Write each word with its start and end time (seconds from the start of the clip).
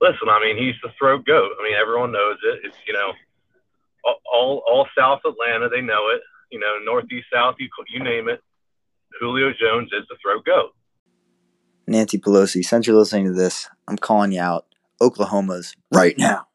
listen, 0.00 0.28
I 0.28 0.40
mean, 0.40 0.56
he's 0.56 0.74
the 0.82 0.90
throat 0.98 1.24
goat. 1.26 1.50
I 1.58 1.62
mean, 1.62 1.74
everyone 1.74 2.12
knows 2.12 2.38
it. 2.44 2.60
It's 2.64 2.76
you 2.86 2.92
know, 2.92 3.12
all 4.32 4.62
all 4.66 4.86
South 4.96 5.20
Atlanta, 5.24 5.68
they 5.68 5.80
know 5.80 6.08
it. 6.14 6.22
You 6.50 6.60
know, 6.60 6.78
Northeast, 6.84 7.26
South, 7.32 7.56
you 7.58 7.68
you 7.88 8.02
name 8.02 8.28
it. 8.28 8.40
Julio 9.20 9.52
Jones 9.58 9.90
is 9.92 10.04
the 10.08 10.16
throat 10.22 10.44
goat. 10.44 10.74
Nancy 11.86 12.18
Pelosi, 12.18 12.64
since 12.64 12.86
you're 12.86 12.96
listening 12.96 13.26
to 13.26 13.32
this, 13.32 13.68
I'm 13.86 13.96
calling 13.96 14.32
you 14.32 14.40
out. 14.40 14.66
Oklahoma's 15.00 15.76
right 15.92 16.16
now. 16.18 16.46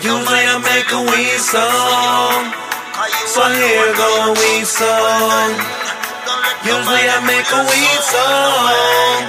Usually 0.00 0.44
I 0.48 0.56
make 0.64 0.88
a 0.96 1.02
weed 1.04 1.40
song, 1.44 2.48
so 3.28 3.44
here 3.52 3.92
go 3.92 4.08
a 4.24 4.32
weed 4.32 4.64
song. 4.64 5.52
Usually 6.64 7.04
I 7.04 7.20
make 7.28 7.48
a 7.52 7.60
weed 7.68 8.00
song, 8.08 9.28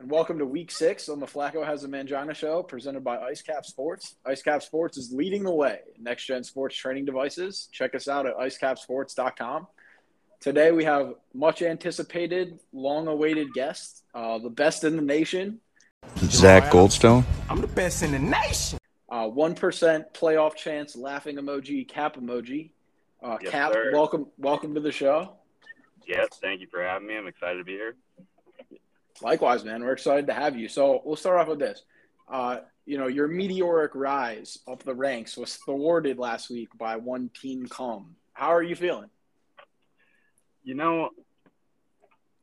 and 0.00 0.10
welcome 0.10 0.38
to 0.38 0.46
week 0.46 0.70
six 0.70 1.10
on 1.10 1.20
the 1.20 1.26
Flacco 1.26 1.64
Has 1.64 1.84
a 1.84 1.88
Mangina 1.88 2.34
show 2.34 2.62
presented 2.62 3.04
by 3.04 3.18
IceCap 3.18 3.66
Sports. 3.66 4.16
IceCap 4.26 4.62
Sports 4.62 4.96
is 4.96 5.12
leading 5.12 5.42
the 5.42 5.52
way 5.52 5.80
in 5.94 6.02
next 6.02 6.24
gen 6.24 6.42
sports 6.42 6.74
training 6.74 7.04
devices. 7.04 7.68
Check 7.70 7.94
us 7.94 8.08
out 8.08 8.26
at 8.26 8.34
icecapsports.com. 8.38 9.66
Today 10.40 10.72
we 10.72 10.84
have 10.84 11.14
much 11.34 11.60
anticipated, 11.60 12.58
long 12.72 13.08
awaited 13.08 13.52
guest, 13.52 14.04
uh, 14.14 14.38
the 14.38 14.48
best 14.48 14.84
in 14.84 14.96
the 14.96 15.02
nation. 15.02 15.60
Zach 16.16 16.72
Goldstone. 16.72 17.24
I'm 17.50 17.60
the 17.60 17.66
best 17.66 18.02
in 18.02 18.12
the 18.12 18.18
nation. 18.18 18.78
Uh, 19.10 19.26
1% 19.26 20.14
playoff 20.14 20.54
chance, 20.56 20.96
laughing 20.96 21.36
emoji, 21.36 21.86
cap 21.86 22.16
emoji. 22.16 22.70
Uh, 23.22 23.36
Yes, 23.42 23.50
cap, 23.52 23.72
sir. 23.74 23.90
welcome 23.92 24.28
welcome 24.38 24.74
to 24.74 24.80
the 24.80 24.92
show. 24.92 25.32
Yes, 26.06 26.28
thank 26.40 26.62
you 26.62 26.68
for 26.70 26.82
having 26.82 27.06
me. 27.06 27.18
I'm 27.18 27.26
excited 27.26 27.58
to 27.58 27.64
be 27.64 27.72
here. 27.72 27.96
Likewise, 29.22 29.64
man. 29.64 29.84
We're 29.84 29.92
excited 29.92 30.26
to 30.28 30.34
have 30.34 30.56
you. 30.56 30.68
So 30.68 31.02
we'll 31.04 31.16
start 31.16 31.38
off 31.38 31.48
with 31.48 31.58
this. 31.58 31.82
Uh, 32.28 32.58
you 32.86 32.98
know, 32.98 33.06
your 33.06 33.28
meteoric 33.28 33.92
rise 33.94 34.58
up 34.66 34.82
the 34.82 34.94
ranks 34.94 35.36
was 35.36 35.56
thwarted 35.56 36.18
last 36.18 36.50
week 36.50 36.68
by 36.76 36.96
one 36.96 37.30
team 37.40 37.66
come. 37.66 38.16
How 38.32 38.54
are 38.54 38.62
you 38.62 38.74
feeling? 38.74 39.10
You 40.64 40.74
know, 40.74 41.10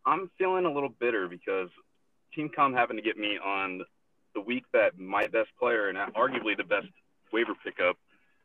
I'm 0.06 0.30
feeling 0.38 0.66
a 0.66 0.72
little 0.72 0.90
bitter 0.90 1.28
because 1.28 1.70
Team 2.34 2.50
Com 2.56 2.74
happened 2.74 3.00
to 3.00 3.04
get 3.04 3.18
me 3.18 3.38
on 3.44 3.82
the 4.36 4.42
week 4.42 4.64
that 4.74 4.98
my 4.98 5.28
best 5.28 5.50
player 5.60 5.90
and 5.90 5.98
arguably 6.14 6.56
the 6.56 6.64
best 6.64 6.88
waiver 7.34 7.54
pickup 7.64 7.98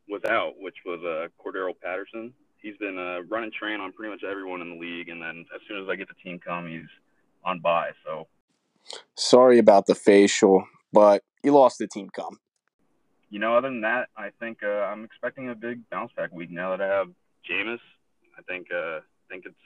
was 0.09 0.23
out, 0.25 0.55
which 0.59 0.77
was 0.85 1.01
uh, 1.05 1.29
Cordarrelle 1.41 1.79
Patterson. 1.81 2.33
He's 2.61 2.77
been 2.79 2.99
uh, 2.99 3.23
running 3.29 3.51
train 3.53 3.81
on 3.81 3.93
pretty 3.93 4.11
much 4.11 4.25
everyone 4.25 4.61
in 4.61 4.71
the 4.71 4.77
league, 4.77 5.09
and 5.09 5.21
then 5.21 5.45
as 5.55 5.61
soon 5.69 5.83
as 5.83 5.89
I 5.89 5.97
get 5.97 6.09
to 6.09 6.15
Team 6.23 6.41
Com, 6.45 6.69
he's 6.69 6.89
on 7.45 7.61
bye. 7.61 7.91
So 8.05 8.29
Sorry 9.17 9.59
about 9.59 9.87
the 9.87 9.95
facial, 9.95 10.65
but 10.93 11.23
you 11.43 11.53
lost 11.53 11.79
the 11.79 11.87
team 11.87 12.09
com. 12.15 12.39
you 13.31 13.39
know, 13.39 13.57
other 13.57 13.69
than 13.69 13.83
that, 13.83 14.09
I 14.17 14.31
think 14.41 14.63
uh, 14.63 14.67
I'm 14.69 15.05
expecting 15.05 15.49
a 15.51 15.55
big 15.55 15.89
bounce 15.91 16.13
back 16.17 16.33
week 16.33 16.51
now 16.51 16.77
that 16.77 16.81
I 16.83 16.89
have 16.99 17.09
Jameis. 17.49 17.81
I 18.39 18.43
think 18.43 18.69
uh, 18.73 18.99
I 18.99 19.01
think 19.31 19.47
it's 19.47 19.57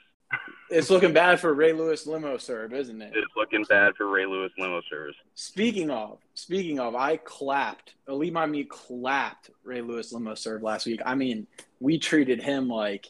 It's 0.69 0.89
looking 0.89 1.13
bad 1.13 1.39
for 1.39 1.53
Ray 1.53 1.71
Lewis 1.73 2.05
limo 2.05 2.37
serve, 2.37 2.73
isn't 2.73 3.01
it? 3.01 3.13
it's 3.15 3.31
looking 3.35 3.63
bad 3.69 3.95
for 3.95 4.07
Ray 4.09 4.25
Lewis 4.25 4.51
limo 4.57 4.81
service. 4.89 5.15
Speaking 5.35 5.89
of, 5.89 6.19
speaking 6.33 6.79
of, 6.79 6.95
I 6.95 7.17
clapped. 7.17 7.95
Elite 8.07 8.33
Miami 8.33 8.65
clapped 8.65 9.49
Ray 9.63 9.81
Lewis 9.81 10.11
limo 10.11 10.35
serve 10.35 10.63
last 10.63 10.85
week. 10.85 11.01
I 11.05 11.15
mean, 11.15 11.47
we 11.79 11.97
treated 11.97 12.41
him 12.41 12.67
like 12.67 13.07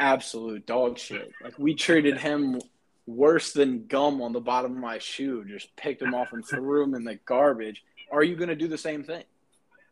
absolute 0.00 0.66
dog 0.66 0.98
shit. 0.98 1.30
Like 1.42 1.58
we 1.58 1.74
treated 1.74 2.18
him 2.18 2.60
worse 3.08 3.52
than 3.52 3.86
gum 3.86 4.20
on 4.20 4.32
the 4.32 4.40
bottom 4.40 4.72
of 4.72 4.78
my 4.78 4.98
shoe. 4.98 5.44
Just 5.44 5.74
picked 5.76 6.00
them 6.00 6.14
off 6.14 6.32
and 6.32 6.46
threw 6.46 6.80
them 6.84 6.94
in 6.94 7.04
the 7.04 7.16
garbage. 7.24 7.82
Are 8.12 8.22
you 8.22 8.36
going 8.36 8.50
to 8.50 8.56
do 8.56 8.68
the 8.68 8.78
same 8.78 9.02
thing? 9.02 9.24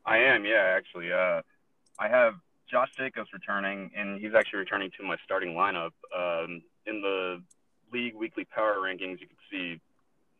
I 0.04 0.18
am, 0.18 0.44
yeah, 0.44 0.74
actually. 0.76 1.12
Uh, 1.12 1.40
I 1.98 2.08
have 2.08 2.34
Josh 2.70 2.90
Jacobs 2.96 3.30
returning, 3.32 3.90
and 3.96 4.20
he's 4.20 4.34
actually 4.34 4.60
returning 4.60 4.90
to 4.98 5.02
my 5.02 5.16
starting 5.24 5.54
lineup. 5.54 5.92
Um, 6.16 6.62
in 6.86 7.00
the 7.00 7.42
league 7.92 8.14
weekly 8.14 8.44
power 8.44 8.76
rankings, 8.76 9.20
you 9.20 9.26
can 9.26 9.36
see 9.50 9.80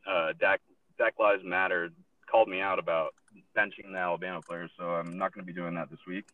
uh, 0.06 0.34
Dak, 0.38 0.60
Dak 0.98 1.14
Lives 1.18 1.42
Matter 1.44 1.90
called 2.30 2.48
me 2.48 2.60
out 2.60 2.78
about 2.78 3.14
benching 3.56 3.90
the 3.90 3.98
Alabama 3.98 4.40
players, 4.46 4.70
so 4.78 4.84
I'm 4.84 5.16
not 5.16 5.32
going 5.32 5.46
to 5.46 5.52
be 5.52 5.58
doing 5.58 5.74
that 5.74 5.90
this 5.90 6.00
week. 6.06 6.26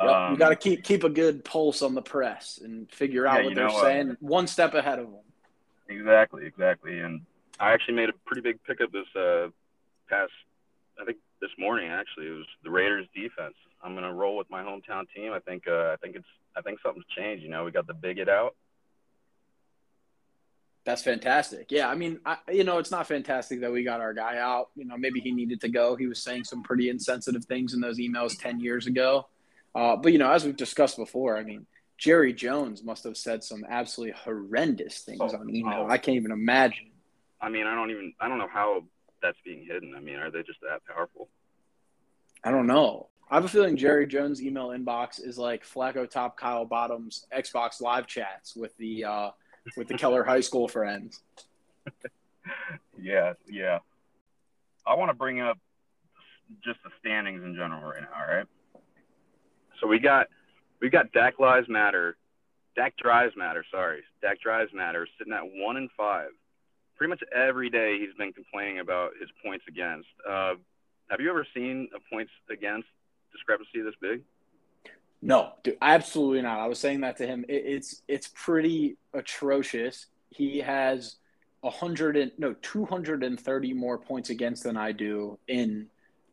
Yep, 0.00 0.08
you 0.08 0.14
Um, 0.14 0.34
got 0.34 0.48
to 0.48 0.56
keep 0.56 0.82
keep 0.82 1.04
a 1.04 1.08
good 1.08 1.44
pulse 1.44 1.80
on 1.80 1.94
the 1.94 2.02
press 2.02 2.58
and 2.62 2.90
figure 2.90 3.26
out 3.26 3.38
Yeah, 3.40 3.44
what 3.44 3.54
they're 3.54 3.68
know, 3.68 3.76
uh, 3.76 3.82
saying, 3.82 4.16
one 4.20 4.46
step 4.48 4.74
ahead 4.74 4.98
of 4.98 5.06
them. 5.06 5.20
Exactly, 5.88 6.46
exactly. 6.46 7.00
And 7.00 7.20
I 7.60 7.72
actually 7.72 7.94
made 7.94 8.08
a 8.08 8.14
pretty 8.26 8.40
big 8.42 8.62
pickup 8.64 8.92
this 8.92 9.06
uh, 9.16 9.48
past, 10.08 10.32
I 11.00 11.04
think 11.04 11.18
this 11.40 11.50
morning 11.58 11.90
actually. 11.90 12.26
It 12.26 12.30
was 12.30 12.46
the 12.62 12.70
Raiders 12.70 13.06
defense. 13.14 13.54
I'm 13.82 13.94
gonna 13.94 14.12
roll 14.12 14.36
with 14.36 14.48
my 14.50 14.62
hometown 14.62 15.04
team. 15.14 15.32
I 15.32 15.40
think 15.40 15.68
uh, 15.68 15.92
I 15.92 15.96
think 16.00 16.16
it's 16.16 16.26
I 16.56 16.62
think 16.62 16.80
something's 16.82 17.06
changed. 17.16 17.42
You 17.42 17.50
know, 17.50 17.64
we 17.64 17.70
got 17.70 17.86
the 17.86 17.94
bigot 17.94 18.28
out. 18.28 18.54
That's 20.84 21.02
fantastic. 21.02 21.70
Yeah, 21.70 21.88
I 21.88 21.94
mean, 21.94 22.20
I, 22.26 22.36
you 22.52 22.62
know, 22.62 22.78
it's 22.78 22.90
not 22.90 23.06
fantastic 23.06 23.60
that 23.62 23.72
we 23.72 23.84
got 23.84 24.00
our 24.00 24.12
guy 24.12 24.38
out. 24.38 24.68
You 24.76 24.84
know, 24.84 24.98
maybe 24.98 25.20
he 25.20 25.32
needed 25.32 25.60
to 25.62 25.68
go. 25.68 25.96
He 25.96 26.06
was 26.06 26.22
saying 26.22 26.44
some 26.44 26.62
pretty 26.62 26.90
insensitive 26.90 27.44
things 27.46 27.72
in 27.72 27.80
those 27.80 27.98
emails 27.98 28.38
10 28.38 28.60
years 28.60 28.86
ago. 28.86 29.26
Uh, 29.74 29.96
but, 29.96 30.12
you 30.12 30.18
know, 30.18 30.30
as 30.30 30.44
we've 30.44 30.56
discussed 30.56 30.98
before, 30.98 31.38
I 31.38 31.42
mean, 31.42 31.66
Jerry 32.04 32.34
Jones 32.34 32.84
must 32.84 33.02
have 33.04 33.16
said 33.16 33.42
some 33.42 33.64
absolutely 33.66 34.14
horrendous 34.22 34.98
things 34.98 35.20
Oh, 35.22 35.38
on 35.38 35.48
email. 35.48 35.86
oh. 35.86 35.90
I 35.90 35.96
can't 35.96 36.16
even 36.16 36.32
imagine. 36.32 36.90
I 37.40 37.48
mean, 37.48 37.66
I 37.66 37.74
don't 37.74 37.90
even 37.90 38.12
I 38.20 38.28
don't 38.28 38.36
know 38.36 38.46
how 38.52 38.84
that's 39.22 39.38
being 39.42 39.64
hidden. 39.66 39.94
I 39.96 40.00
mean, 40.00 40.16
are 40.16 40.30
they 40.30 40.42
just 40.42 40.60
that 40.60 40.84
powerful? 40.86 41.30
I 42.44 42.50
don't 42.50 42.66
know. 42.66 43.08
I 43.30 43.36
have 43.36 43.46
a 43.46 43.48
feeling 43.48 43.78
Jerry 43.78 44.06
Jones' 44.06 44.42
email 44.42 44.68
inbox 44.68 45.18
is 45.18 45.38
like 45.38 45.64
Flacco 45.64 46.08
Top 46.08 46.36
Kyle 46.36 46.66
Bottom's 46.66 47.24
Xbox 47.34 47.80
live 47.80 48.06
chats 48.06 48.54
with 48.54 48.76
the 48.76 49.04
uh, 49.06 49.30
with 49.78 49.88
the 49.88 49.96
Keller 49.96 50.24
High 50.24 50.40
School 50.42 50.68
friends. 50.68 51.22
Yeah, 53.00 53.32
yeah. 53.48 53.78
I 54.86 54.94
want 54.94 55.08
to 55.10 55.14
bring 55.14 55.40
up 55.40 55.58
just 56.62 56.78
the 56.84 56.90
standings 57.00 57.42
in 57.42 57.54
general 57.54 57.82
right 57.82 58.02
now, 58.02 58.08
all 58.20 58.36
right? 58.36 58.46
So 59.80 59.86
we 59.86 59.98
got 59.98 60.26
we 60.80 60.90
got 60.90 61.12
Dak 61.12 61.38
Lives 61.38 61.68
Matter, 61.68 62.16
Dak 62.76 62.96
Drives 62.96 63.34
Matter, 63.36 63.64
sorry, 63.70 64.02
Dak 64.22 64.40
Drives 64.40 64.72
Matter 64.72 65.06
sitting 65.18 65.32
at 65.32 65.42
one 65.44 65.76
and 65.76 65.90
five. 65.96 66.30
Pretty 66.96 67.10
much 67.10 67.22
every 67.34 67.70
day 67.70 67.98
he's 67.98 68.14
been 68.16 68.32
complaining 68.32 68.78
about 68.78 69.12
his 69.20 69.28
points 69.44 69.64
against. 69.68 70.08
Uh, 70.28 70.54
have 71.10 71.20
you 71.20 71.28
ever 71.28 71.46
seen 71.54 71.88
a 71.94 72.14
points 72.14 72.30
against 72.50 72.88
discrepancy 73.32 73.82
this 73.82 73.94
big? 74.00 74.22
No, 75.20 75.52
dude, 75.62 75.78
absolutely 75.80 76.42
not. 76.42 76.60
I 76.60 76.66
was 76.66 76.78
saying 76.78 77.00
that 77.00 77.16
to 77.16 77.26
him. 77.26 77.44
It, 77.48 77.62
it's 77.66 78.02
it's 78.08 78.30
pretty 78.34 78.96
atrocious. 79.12 80.06
He 80.30 80.58
has 80.58 81.16
hundred 81.64 82.16
and 82.18 82.30
no 82.36 82.52
two 82.60 82.84
hundred 82.84 83.24
and 83.24 83.40
thirty 83.40 83.72
more 83.72 83.96
points 83.96 84.28
against 84.28 84.64
than 84.64 84.76
I 84.76 84.92
do 84.92 85.38
in 85.48 85.88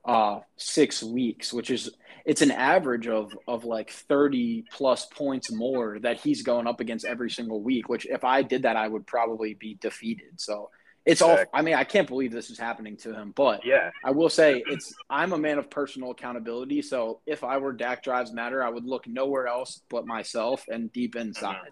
uh 0.05 0.39
six 0.57 1.03
weeks, 1.03 1.53
which 1.53 1.69
is 1.69 1.91
it's 2.25 2.41
an 2.41 2.51
average 2.51 3.07
of 3.07 3.31
of 3.47 3.65
like 3.65 3.89
thirty 3.91 4.65
plus 4.71 5.05
points 5.05 5.51
more 5.51 5.99
that 5.99 6.17
he's 6.19 6.41
going 6.43 6.67
up 6.67 6.79
against 6.79 7.05
every 7.05 7.29
single 7.29 7.61
week. 7.61 7.89
Which 7.89 8.05
if 8.05 8.23
I 8.23 8.41
did 8.41 8.63
that, 8.63 8.75
I 8.75 8.87
would 8.87 9.05
probably 9.05 9.53
be 9.53 9.75
defeated. 9.81 10.39
So 10.39 10.69
it's 11.03 11.21
all. 11.21 11.39
I 11.51 11.63
mean, 11.63 11.73
I 11.73 11.83
can't 11.83 12.07
believe 12.07 12.31
this 12.31 12.51
is 12.51 12.59
happening 12.59 12.95
to 12.97 13.13
him, 13.13 13.31
but 13.35 13.65
Yeah, 13.65 13.89
I 14.05 14.11
will 14.11 14.29
say 14.29 14.63
it's 14.67 14.93
I'm 15.09 15.33
a 15.33 15.37
man 15.37 15.57
of 15.57 15.69
personal 15.69 16.11
accountability. 16.11 16.83
So 16.83 17.21
if 17.25 17.43
I 17.43 17.57
were 17.57 17.73
Dak 17.73 18.03
Drives 18.03 18.31
Matter, 18.31 18.63
I 18.63 18.69
would 18.69 18.85
look 18.85 19.07
nowhere 19.07 19.47
else 19.47 19.81
but 19.89 20.05
myself 20.05 20.63
and 20.67 20.91
deep 20.93 21.15
inside. 21.15 21.71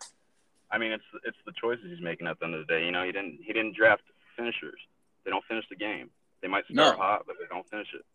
I 0.71 0.77
mean 0.79 0.91
it's 0.91 1.03
it's 1.25 1.37
the 1.45 1.51
choices 1.59 1.85
he's 1.89 2.01
making 2.01 2.25
at 2.27 2.39
the 2.39 2.45
end 2.45 2.55
of 2.55 2.65
the 2.65 2.73
day. 2.73 2.85
You 2.85 2.91
know, 2.91 3.03
he 3.03 3.11
didn't 3.11 3.39
he 3.45 3.53
didn't 3.53 3.75
draft 3.75 4.01
finishers. 4.35 4.79
They 5.25 5.31
don't 5.31 5.45
finish 5.45 5.65
the 5.69 5.75
game. 5.75 6.09
They 6.41 6.47
might 6.47 6.63
start 6.65 6.97
No. 6.97 7.03
hot, 7.03 7.23
but 7.27 7.35
they 7.39 7.45
don't 7.53 7.67
finish 7.69 7.87
it. 7.93 8.05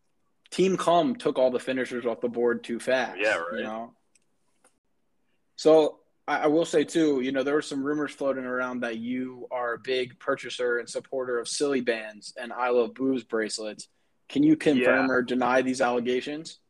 Team 0.54 0.76
Cum 0.76 1.16
took 1.16 1.36
all 1.36 1.50
the 1.50 1.58
finishers 1.58 2.06
off 2.06 2.20
the 2.20 2.28
board 2.28 2.62
too 2.62 2.78
fast. 2.78 3.18
Yeah, 3.20 3.38
right. 3.38 3.58
You 3.58 3.62
know. 3.64 3.92
So 5.56 5.98
I, 6.28 6.42
I 6.42 6.46
will 6.46 6.64
say 6.64 6.84
too, 6.84 7.20
you 7.22 7.32
know, 7.32 7.42
there 7.42 7.54
were 7.54 7.60
some 7.62 7.82
rumors 7.82 8.12
floating 8.12 8.44
around 8.44 8.80
that 8.80 8.98
you 8.98 9.48
are 9.50 9.74
a 9.74 9.78
big 9.78 10.16
purchaser 10.20 10.78
and 10.78 10.88
supporter 10.88 11.40
of 11.40 11.48
silly 11.48 11.80
bands 11.80 12.34
and 12.40 12.52
I 12.52 12.68
love 12.70 12.94
booze 12.94 13.24
bracelets. 13.24 13.88
Can 14.28 14.44
you 14.44 14.54
confirm 14.56 15.06
Yeah. 15.06 15.12
or 15.12 15.22
deny 15.22 15.60
these 15.62 15.80
allegations? 15.80 16.60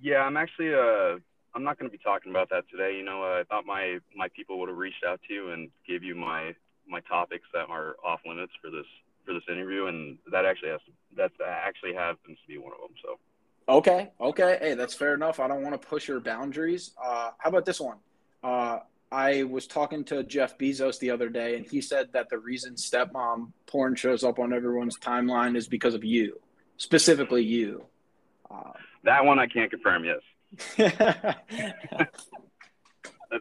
Yeah, 0.00 0.22
I'm 0.22 0.38
actually 0.38 0.72
uh 0.74 1.18
I'm 1.54 1.62
not 1.62 1.78
going 1.78 1.90
to 1.90 1.96
be 1.96 2.02
talking 2.02 2.32
about 2.32 2.48
that 2.50 2.64
today. 2.70 2.96
You 2.96 3.04
know, 3.04 3.22
uh, 3.22 3.40
I 3.40 3.44
thought 3.44 3.66
my 3.66 3.98
my 4.16 4.28
people 4.34 4.58
would 4.60 4.70
have 4.70 4.78
reached 4.78 5.04
out 5.06 5.20
to 5.28 5.34
you 5.34 5.50
and 5.50 5.68
give 5.86 6.02
you 6.02 6.14
my 6.14 6.54
my 6.88 7.00
topics 7.00 7.46
that 7.52 7.68
are 7.68 7.96
off 8.02 8.20
limits 8.26 8.52
for 8.62 8.70
this 8.70 8.86
for 9.24 9.34
this 9.34 9.42
interview, 9.48 9.86
and 9.86 10.18
that 10.30 10.44
actually 10.44 10.70
has 10.70 10.80
to, 10.86 10.92
that 11.16 11.32
actually 11.46 11.94
happens 11.94 12.38
to 12.40 12.48
be 12.48 12.58
one 12.58 12.72
of 12.72 12.80
them. 12.80 12.96
So 13.02 13.18
Okay, 13.68 14.10
okay. 14.20 14.58
Hey, 14.60 14.74
that's 14.74 14.92
fair 14.94 15.14
enough. 15.14 15.40
I 15.40 15.48
don't 15.48 15.62
want 15.62 15.80
to 15.80 15.88
push 15.88 16.06
your 16.06 16.20
boundaries. 16.20 16.92
Uh, 17.02 17.30
how 17.38 17.48
about 17.48 17.64
this 17.64 17.80
one? 17.80 17.96
Uh, 18.42 18.80
I 19.10 19.44
was 19.44 19.66
talking 19.66 20.04
to 20.04 20.22
Jeff 20.22 20.58
Bezos 20.58 20.98
the 20.98 21.10
other 21.10 21.30
day, 21.30 21.56
and 21.56 21.64
he 21.64 21.80
said 21.80 22.12
that 22.12 22.28
the 22.28 22.38
reason 22.38 22.74
stepmom 22.74 23.52
porn 23.66 23.94
shows 23.94 24.22
up 24.22 24.38
on 24.38 24.52
everyone's 24.52 24.98
timeline 24.98 25.56
is 25.56 25.66
because 25.66 25.94
of 25.94 26.04
you, 26.04 26.40
specifically 26.76 27.42
you. 27.42 27.86
Uh, 28.50 28.72
that 29.04 29.24
one 29.24 29.38
I 29.38 29.46
can't 29.46 29.70
confirm. 29.70 30.04
Yes, 30.04 30.20
that's 30.76 30.96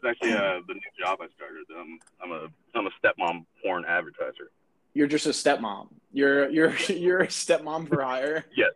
actually 0.07 0.33
uh, 0.33 0.61
the 0.67 0.73
new 0.73 0.81
job 0.97 1.19
I 1.21 1.27
started. 1.35 1.65
Um, 1.77 1.99
I'm 2.23 2.31
a 2.31 2.47
I'm 2.75 2.87
a 2.87 2.91
stepmom 3.03 3.45
porn 3.61 3.83
advertiser. 3.85 4.51
You're 4.93 5.07
just 5.07 5.25
a 5.25 5.29
stepmom. 5.29 5.87
You're 6.11 6.49
you're 6.49 6.75
you're 6.89 7.21
a 7.21 7.27
stepmom 7.27 7.89
for 7.89 8.01
hire. 8.01 8.45
yes, 8.55 8.71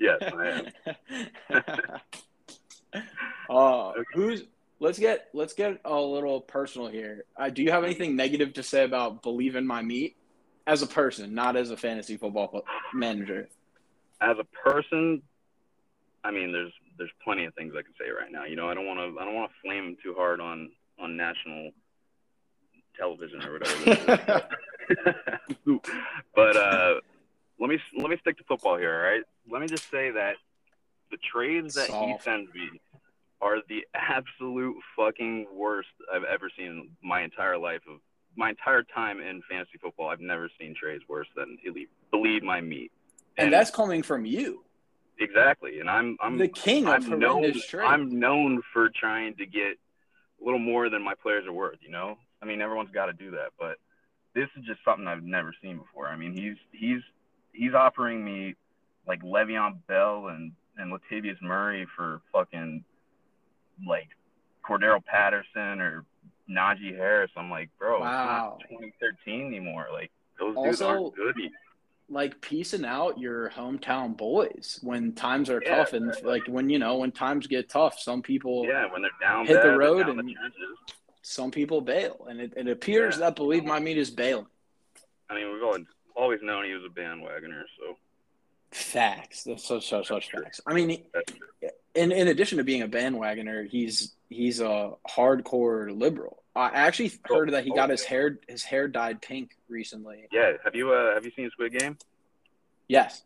yes, 0.00 0.18
I 0.22 0.62
am. 1.50 3.00
uh, 3.50 3.92
who's 4.14 4.44
let's 4.80 4.98
get 4.98 5.28
let's 5.32 5.54
get 5.54 5.80
a 5.84 5.98
little 5.98 6.40
personal 6.40 6.88
here. 6.88 7.24
Uh, 7.36 7.48
do 7.48 7.62
you 7.62 7.70
have 7.70 7.84
anything 7.84 8.16
negative 8.16 8.52
to 8.54 8.62
say 8.62 8.84
about 8.84 9.22
believe 9.22 9.56
in 9.56 9.66
my 9.66 9.82
meat 9.82 10.16
as 10.66 10.82
a 10.82 10.86
person, 10.86 11.34
not 11.34 11.56
as 11.56 11.70
a 11.70 11.76
fantasy 11.76 12.16
football 12.16 12.64
manager? 12.92 13.48
As 14.20 14.36
a 14.38 14.44
person, 14.44 15.22
I 16.22 16.30
mean, 16.30 16.52
there's 16.52 16.72
there's 16.98 17.10
plenty 17.24 17.46
of 17.46 17.54
things 17.54 17.72
I 17.76 17.82
can 17.82 17.94
say 17.98 18.10
right 18.10 18.30
now. 18.30 18.44
You 18.44 18.56
know, 18.56 18.68
I 18.68 18.74
don't 18.74 18.86
want 18.86 18.98
to 18.98 19.18
I 19.18 19.24
don't 19.24 19.34
want 19.34 19.50
to 19.50 19.56
flame 19.62 19.96
too 20.02 20.14
hard 20.14 20.40
on 20.40 20.70
on 21.00 21.16
national 21.16 21.70
television 22.98 23.42
or 23.42 23.54
whatever. 23.54 24.46
but 26.34 26.56
uh, 26.56 26.94
let 27.58 27.70
me 27.70 27.78
let 27.96 28.10
me 28.10 28.16
stick 28.20 28.38
to 28.38 28.44
football 28.44 28.76
here, 28.76 28.94
all 28.94 29.10
right? 29.10 29.22
Let 29.50 29.60
me 29.60 29.68
just 29.68 29.90
say 29.90 30.10
that 30.10 30.36
the 31.10 31.18
trades 31.18 31.74
that 31.74 31.88
Soft. 31.88 32.06
he 32.06 32.18
sends 32.22 32.52
me 32.54 32.80
are 33.40 33.56
the 33.68 33.84
absolute 33.94 34.76
fucking 34.96 35.46
worst 35.54 35.88
I've 36.12 36.24
ever 36.24 36.50
seen 36.56 36.66
in 36.66 36.88
my 37.02 37.22
entire 37.22 37.58
life 37.58 37.82
of 37.88 37.98
my 38.36 38.50
entire 38.50 38.82
time 38.82 39.20
in 39.20 39.42
fantasy 39.48 39.78
football. 39.80 40.08
I've 40.08 40.20
never 40.20 40.48
seen 40.58 40.74
trades 40.74 41.04
worse 41.08 41.28
than 41.36 41.58
elite. 41.64 41.90
Believe 42.10 42.42
my 42.42 42.60
meat. 42.60 42.90
And, 43.36 43.46
and 43.46 43.52
that's 43.52 43.70
coming 43.70 44.02
from 44.02 44.24
you. 44.24 44.64
Exactly, 45.18 45.78
and 45.78 45.88
I'm 45.88 46.16
I'm 46.20 46.38
the 46.38 46.48
king 46.48 46.88
of 46.88 46.94
I'm 46.94 47.18
known, 47.18 47.42
trades. 47.42 47.74
I'm 47.74 48.18
known 48.18 48.60
for 48.72 48.88
trying 48.88 49.36
to 49.36 49.46
get 49.46 49.76
a 50.40 50.44
little 50.44 50.58
more 50.58 50.88
than 50.88 51.02
my 51.02 51.14
players 51.14 51.46
are 51.46 51.52
worth. 51.52 51.78
You 51.80 51.90
know, 51.90 52.16
I 52.42 52.46
mean, 52.46 52.60
everyone's 52.60 52.90
got 52.90 53.06
to 53.06 53.12
do 53.12 53.30
that, 53.32 53.50
but 53.58 53.76
this 54.34 54.48
is 54.56 54.64
just 54.64 54.80
something 54.84 55.06
I've 55.06 55.22
never 55.22 55.54
seen 55.62 55.78
before. 55.78 56.08
I 56.08 56.16
mean, 56.16 56.32
he's 56.32 56.56
he's 56.72 57.02
he's 57.52 57.74
offering 57.74 58.24
me 58.24 58.54
like 59.06 59.22
Le'Veon 59.22 59.78
Bell 59.86 60.28
and 60.28 60.52
and 60.76 60.92
Latavius 60.92 61.40
Murray 61.42 61.86
for 61.96 62.22
fucking 62.32 62.84
like 63.86 64.08
Cordarrelle 64.66 65.04
Patterson 65.04 65.80
or 65.80 66.04
Najee 66.48 66.96
Harris. 66.96 67.30
I'm 67.36 67.50
like, 67.50 67.70
bro, 67.78 68.00
wow. 68.00 68.58
it's 68.60 68.70
not 68.70 68.78
2013 68.78 69.46
anymore. 69.46 69.86
Like 69.92 70.10
those 70.38 70.56
also, 70.56 70.66
dudes 70.66 70.82
aren't 70.82 71.16
good. 71.16 71.50
Like 72.08 72.40
piecing 72.40 72.84
out 72.84 73.18
your 73.18 73.50
hometown 73.50 74.16
boys 74.16 74.78
when 74.82 75.12
times 75.12 75.48
are 75.48 75.62
yeah, 75.64 75.76
tough, 75.76 75.92
and 75.94 76.08
right. 76.08 76.24
like 76.24 76.42
when 76.46 76.68
you 76.68 76.78
know 76.78 76.96
when 76.96 77.12
times 77.12 77.46
get 77.46 77.68
tough, 77.68 77.98
some 77.98 78.22
people 78.22 78.66
yeah 78.66 78.90
when 78.92 79.02
they're 79.02 79.10
down 79.20 79.46
hit 79.46 79.56
bad, 79.56 79.64
the 79.64 79.78
road 79.78 80.08
and 80.08 80.18
the 80.18 80.34
some 81.22 81.50
people 81.50 81.80
bail, 81.80 82.26
and 82.28 82.40
it, 82.40 82.52
it 82.56 82.68
appears 82.68 83.14
yeah. 83.14 83.20
that 83.20 83.36
believe 83.36 83.64
my 83.64 83.78
meat 83.78 83.96
is 83.96 84.10
bailing. 84.10 84.46
I 85.30 85.34
mean, 85.34 85.52
we've 85.52 85.62
always 85.62 85.86
always 86.14 86.40
known 86.42 86.64
he 86.64 86.74
was 86.74 86.84
a 86.84 86.88
bandwagoner, 86.88 87.62
so 87.78 87.96
facts. 88.70 89.44
That's 89.44 89.64
so 89.64 89.80
so 89.80 90.02
such 90.02 90.30
facts. 90.30 90.60
I 90.66 90.74
mean, 90.74 91.04
in 91.94 92.12
in 92.12 92.28
addition 92.28 92.58
to 92.58 92.64
being 92.64 92.82
a 92.82 92.88
bandwagoner, 92.88 93.68
he's 93.68 94.14
he's 94.28 94.60
a 94.60 94.92
hardcore 95.08 95.96
liberal. 95.96 96.42
I 96.54 96.66
actually 96.68 97.12
oh, 97.30 97.36
heard 97.36 97.52
that 97.52 97.64
he 97.64 97.72
got 97.72 97.88
his 97.88 98.04
hair 98.04 98.38
his 98.48 98.62
hair 98.62 98.88
dyed 98.88 99.22
pink 99.22 99.56
recently. 99.68 100.26
Yeah, 100.32 100.52
have 100.64 100.74
you 100.74 100.92
uh 100.92 101.14
have 101.14 101.24
you 101.24 101.32
seen 101.34 101.50
Squid 101.50 101.78
Game? 101.78 101.96
Yes. 102.88 103.22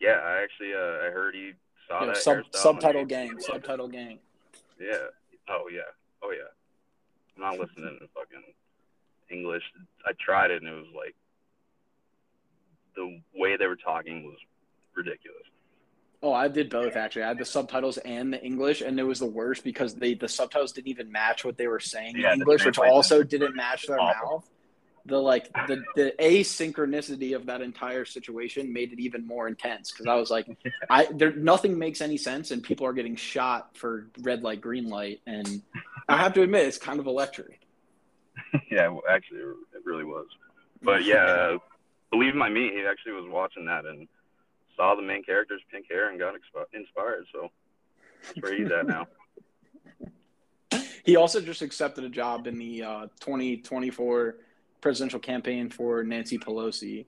Yeah, 0.00 0.20
I 0.24 0.42
actually 0.42 0.72
uh 0.72 1.06
I 1.06 1.10
heard 1.10 1.34
he 1.34 1.52
saw 1.86 2.06
that 2.06 2.16
sub, 2.16 2.44
subtitle 2.52 3.04
gang, 3.04 3.38
subtitle 3.40 3.88
gang. 3.88 4.20
Yeah. 4.80 4.96
Oh 5.48 5.68
yeah. 5.70 5.80
Oh 6.22 6.30
yeah. 6.30 6.48
I'm 7.40 7.56
not 7.56 7.60
listening 7.60 7.98
to 8.00 8.08
fucking 8.14 8.42
English. 9.30 9.62
I 10.06 10.12
tried 10.20 10.50
it 10.50 10.62
and 10.62 10.70
it 10.70 10.74
was 10.74 10.86
like 10.94 11.14
the 12.96 13.20
way 13.34 13.56
they 13.56 13.66
were 13.66 13.76
talking 13.76 14.24
was 14.24 14.36
ridiculous. 14.94 15.44
Oh, 16.22 16.34
I 16.34 16.48
did 16.48 16.68
both 16.68 16.96
actually. 16.96 17.22
I 17.22 17.28
had 17.28 17.38
the 17.38 17.46
subtitles 17.46 17.96
and 17.98 18.32
the 18.32 18.44
English, 18.44 18.82
and 18.82 19.00
it 19.00 19.04
was 19.04 19.20
the 19.20 19.26
worst 19.26 19.64
because 19.64 19.94
they 19.94 20.14
the 20.14 20.28
subtitles 20.28 20.72
didn't 20.72 20.88
even 20.88 21.10
match 21.10 21.44
what 21.44 21.56
they 21.56 21.66
were 21.66 21.80
saying 21.80 22.16
yeah, 22.18 22.34
in 22.34 22.40
English, 22.40 22.64
which 22.66 22.78
also 22.78 23.22
didn't 23.22 23.56
match 23.56 23.86
their 23.86 23.98
awful. 23.98 24.30
mouth. 24.30 24.50
The 25.06 25.16
like 25.16 25.50
the 25.66 25.82
the 25.96 26.12
asynchronicity 26.20 27.34
of 27.34 27.46
that 27.46 27.62
entire 27.62 28.04
situation 28.04 28.70
made 28.70 28.92
it 28.92 29.00
even 29.00 29.26
more 29.26 29.48
intense 29.48 29.90
because 29.90 30.06
I 30.06 30.16
was 30.16 30.30
like, 30.30 30.46
I 30.90 31.08
there 31.10 31.34
nothing 31.34 31.78
makes 31.78 32.02
any 32.02 32.18
sense, 32.18 32.50
and 32.50 32.62
people 32.62 32.86
are 32.86 32.92
getting 32.92 33.16
shot 33.16 33.78
for 33.78 34.08
red 34.20 34.42
light, 34.42 34.60
green 34.60 34.90
light, 34.90 35.22
and 35.26 35.62
I 36.10 36.16
have 36.16 36.34
to 36.34 36.42
admit 36.42 36.66
it's 36.66 36.78
kind 36.78 36.98
of 36.98 37.06
electric. 37.06 37.60
yeah, 38.70 38.88
well, 38.88 39.02
actually, 39.08 39.40
it 39.40 39.84
really 39.84 40.04
was. 40.04 40.26
But 40.82 41.04
yeah, 41.04 41.24
uh, 41.24 41.58
believe 42.10 42.34
my 42.34 42.48
me, 42.48 42.70
he 42.74 42.84
actually 42.88 43.12
was 43.12 43.26
watching 43.28 43.64
that 43.66 43.84
and 43.84 44.08
saw 44.76 44.94
the 44.94 45.02
main 45.02 45.22
character's 45.22 45.60
pink 45.70 45.86
hair 45.88 46.10
and 46.10 46.18
got 46.18 46.34
exp- 46.34 46.74
inspired. 46.74 47.26
So 47.32 47.50
that's 48.26 48.40
where 48.40 48.56
he's 48.56 48.70
at 48.72 48.86
now. 48.86 49.06
he 51.04 51.16
also 51.16 51.40
just 51.40 51.62
accepted 51.62 52.04
a 52.04 52.08
job 52.08 52.46
in 52.46 52.58
the 52.58 52.82
uh, 52.82 53.06
2024 53.20 54.36
presidential 54.80 55.20
campaign 55.20 55.70
for 55.70 56.02
Nancy 56.02 56.38
Pelosi. 56.38 57.04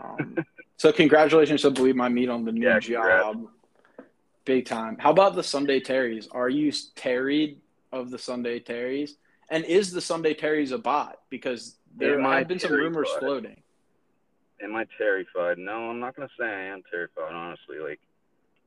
Um, 0.00 0.36
so 0.76 0.92
congratulations 0.92 1.62
to 1.62 1.70
Believe 1.70 1.96
My 1.96 2.08
Meat 2.08 2.28
on 2.28 2.44
the 2.44 2.52
new 2.52 2.66
yeah, 2.66 2.78
job. 2.78 3.48
Big 4.44 4.66
time. 4.66 4.96
How 4.98 5.10
about 5.10 5.34
the 5.34 5.42
Sunday 5.42 5.80
Terrys? 5.80 6.28
Are 6.30 6.48
you 6.48 6.70
tarried 6.94 7.58
of 7.92 8.10
the 8.10 8.18
Sunday 8.18 8.60
Terrys? 8.60 9.12
And 9.48 9.64
is 9.64 9.92
the 9.92 10.00
Sunday 10.00 10.34
Terrys 10.34 10.72
a 10.72 10.78
bot? 10.78 11.18
Because 11.30 11.76
there 11.96 12.18
might 12.18 12.38
have 12.38 12.48
been 12.48 12.58
some 12.58 12.72
rumors 12.72 13.08
floating 13.18 13.62
am 14.62 14.74
I 14.74 14.86
terrified? 14.98 15.58
No, 15.58 15.90
I'm 15.90 16.00
not 16.00 16.16
gonna 16.16 16.28
say 16.38 16.46
I 16.46 16.64
am 16.66 16.82
terrified. 16.90 17.32
Honestly, 17.32 17.78
like 17.78 18.00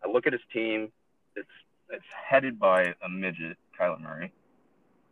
I 0.03 0.09
look 0.09 0.27
at 0.27 0.33
his 0.33 0.41
team. 0.53 0.91
It's 1.35 1.47
it's 1.89 2.05
headed 2.29 2.59
by 2.59 2.93
a 3.03 3.09
midget, 3.09 3.57
Kyler 3.79 4.01
Murray. 4.01 4.31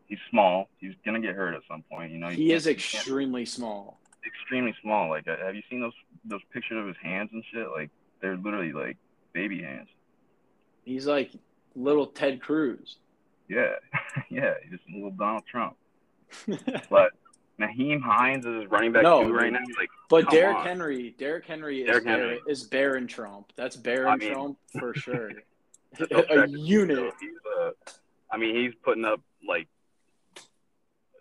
He's 0.08 0.20
small. 0.30 0.70
He's 0.78 0.94
gonna 1.06 1.20
get 1.20 1.36
hurt 1.36 1.56
at 1.56 1.62
some 1.70 1.84
point. 1.92 2.12
You 2.12 2.20
know. 2.20 2.30
He 2.30 2.52
is 2.52 2.68
extremely 2.68 3.46
small. 3.46 4.00
Extremely 4.26 4.76
small. 4.82 5.10
Like, 5.10 5.26
have 5.26 5.56
you 5.56 5.64
seen 5.70 5.82
those 5.82 5.94
those 6.26 6.42
pictures 6.54 6.80
of 6.80 6.88
his 6.88 6.98
hands 7.02 7.30
and 7.34 7.44
shit? 7.52 7.68
Like, 7.72 7.90
they're 8.22 8.38
literally 8.38 8.74
like 8.74 8.98
baby 9.34 9.62
hands. 9.62 9.90
He's 10.84 11.08
like 11.08 11.32
little 11.76 12.08
Ted 12.08 12.42
Cruz. 12.42 12.98
Yeah, 13.50 13.74
yeah, 14.30 14.54
he's 14.64 14.72
just 14.80 14.84
a 14.90 14.96
little 14.96 15.12
Donald 15.12 15.44
Trump. 15.50 15.76
but 16.90 17.12
Nyheim 17.60 18.02
Hines 18.02 18.46
is 18.46 18.68
running 18.68 18.92
back 18.92 19.04
no, 19.04 19.24
two 19.24 19.34
right 19.34 19.52
now. 19.52 19.60
Like, 19.78 19.90
but 20.10 20.30
Derrick 20.30 20.60
Henry, 20.60 21.16
Derrick 21.18 21.46
Henry 21.46 21.82
is 21.82 21.88
Derrick 21.88 22.06
Henry. 22.06 22.42
is 22.48 22.64
Barron 22.64 23.08
Trump. 23.08 23.52
That's 23.56 23.76
Baron 23.76 24.10
I 24.10 24.16
mean, 24.18 24.34
Trump 24.34 24.58
for 24.80 24.94
sure. 24.96 25.32
a 26.00 26.48
unit. 26.50 27.14
He's, 27.20 27.30
uh, 27.60 27.72
I 28.32 28.38
mean, 28.38 28.56
he's 28.56 28.74
putting 28.84 29.06
up 29.06 29.22
like 29.48 29.68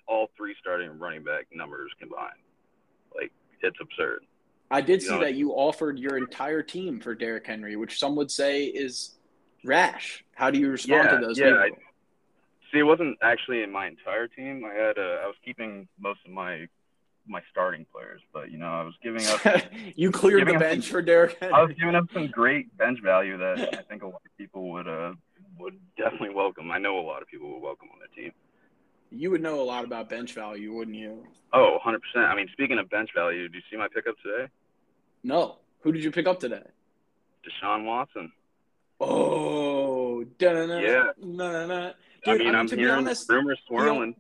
all 0.07 0.29
three 0.37 0.55
starting 0.61 0.99
running 0.99 1.23
back 1.23 1.47
numbers 1.53 1.91
combined. 1.99 2.33
Like 3.15 3.33
it's 3.63 3.79
absurd. 3.81 4.25
I 4.71 4.81
did 4.81 5.03
you 5.03 5.09
see 5.09 5.15
know? 5.15 5.21
that 5.21 5.35
you 5.35 5.53
offered 5.53 5.99
your 5.99 6.17
entire 6.17 6.63
team 6.63 7.01
for 7.01 7.15
Derrick 7.15 7.47
Henry, 7.47 7.77
which 7.77 7.99
some 7.99 8.17
would 8.17 8.31
say 8.31 8.65
is 8.65 9.15
rash. 9.65 10.25
How 10.35 10.51
do 10.51 10.59
you 10.59 10.71
respond 10.71 11.09
yeah, 11.11 11.19
to 11.19 11.27
those? 11.27 11.39
Yeah, 11.39 11.55
I, 11.55 11.71
See, 12.73 12.79
it 12.79 12.83
wasn't 12.83 13.19
actually 13.23 13.63
in 13.63 13.71
my 13.71 13.87
entire 13.87 14.27
team. 14.29 14.65
I 14.65 14.75
had 14.75 14.99
uh, 14.99 15.23
I 15.23 15.27
was 15.27 15.37
keeping 15.45 15.89
most 15.99 16.21
of 16.27 16.33
my 16.33 16.69
my 17.29 17.41
starting 17.51 17.87
players, 17.93 18.21
but 18.33 18.51
you 18.51 18.59
know 18.59 18.67
I 18.67 18.83
was 18.83 18.95
giving 19.03 19.25
up. 19.27 19.41
you 19.97 20.11
cleared 20.11 20.47
the 20.47 20.59
bench 20.59 20.85
some, 20.85 20.93
for 20.93 21.03
Derrick. 21.03 21.39
I 21.43 21.63
was 21.63 21.73
giving 21.79 21.95
up 21.95 22.07
some 22.13 22.29
great 22.29 22.77
bench 22.77 23.01
value 23.03 23.37
that 23.39 23.59
I 23.79 23.83
think 23.83 24.03
a 24.03 24.07
lot 24.07 24.23
of 24.25 24.37
people 24.39 24.71
would 24.73 24.89
uh 24.89 25.13
would 25.59 25.79
definitely 25.97 26.35
welcome. 26.35 26.71
I 26.71 26.79
know 26.79 26.99
a 26.99 27.07
lot 27.07 27.23
of 27.23 27.29
people 27.29 27.53
would 27.53 27.63
welcome 27.63 27.89
on 27.93 27.99
their 27.99 28.09
team. 28.25 28.33
You 29.11 29.31
would 29.31 29.41
know 29.41 29.61
a 29.61 29.63
lot 29.63 29.85
about 29.85 30.09
bench 30.09 30.35
value, 30.35 30.73
wouldn't 30.75 30.97
you? 30.97 31.25
Oh, 31.53 31.79
100%. 31.87 31.99
I 32.17 32.35
mean, 32.35 32.49
speaking 32.53 32.79
of 32.79 32.91
bench 32.91 33.11
value, 33.15 33.43
did 33.43 33.55
you 33.55 33.61
see 33.71 33.77
my 33.77 33.89
pickup 33.89 34.17
today? 34.23 34.51
No. 35.23 35.59
Who 35.81 35.93
did 35.93 36.03
you 36.03 36.11
pick 36.11 36.27
up 36.27 36.41
today? 36.41 36.65
Deshaun 37.45 37.85
Watson. 37.85 38.33
Oh, 39.01 40.25
Yeah. 40.83 41.05
Dun-dun-dun. 42.27 42.35
I 42.35 42.39
Dude, 42.39 42.47
mean, 42.47 42.55
I'm 42.55 42.67
to 42.69 42.77
be 42.77 42.83
hearing 42.83 42.97
honest, 42.99 43.29
rumors 43.31 43.59
swirling. 43.67 44.15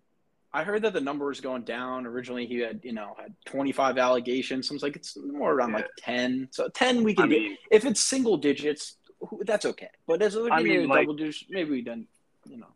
I 0.52 0.64
heard 0.64 0.82
that 0.82 0.94
the 0.94 1.00
number 1.00 1.26
was 1.26 1.40
going 1.40 1.62
down. 1.64 2.06
Originally, 2.06 2.46
he 2.46 2.58
had 2.60 2.80
you 2.82 2.92
know 2.92 3.14
had 3.20 3.34
25 3.46 3.98
allegations. 3.98 4.68
So 4.68 4.72
I 4.72 4.76
was 4.76 4.82
like, 4.82 4.96
it's 4.96 5.16
more 5.16 5.52
around 5.52 5.72
like 5.72 5.88
10. 5.98 6.48
So 6.52 6.68
10 6.68 7.02
we 7.04 7.14
can 7.14 7.24
I 7.24 7.28
do. 7.28 7.34
mean, 7.40 7.56
If 7.70 7.84
it's 7.84 8.00
single 8.00 8.36
digits, 8.38 8.96
that's 9.42 9.66
okay. 9.66 9.90
But 10.06 10.22
as 10.22 10.34
a 10.36 10.48
I 10.50 10.62
mean, 10.62 10.88
like- 10.88 11.06
double 11.06 11.16
digits, 11.16 11.44
maybe 11.50 11.70
we 11.70 11.82
done. 11.82 12.06
You 12.48 12.58
know, 12.58 12.68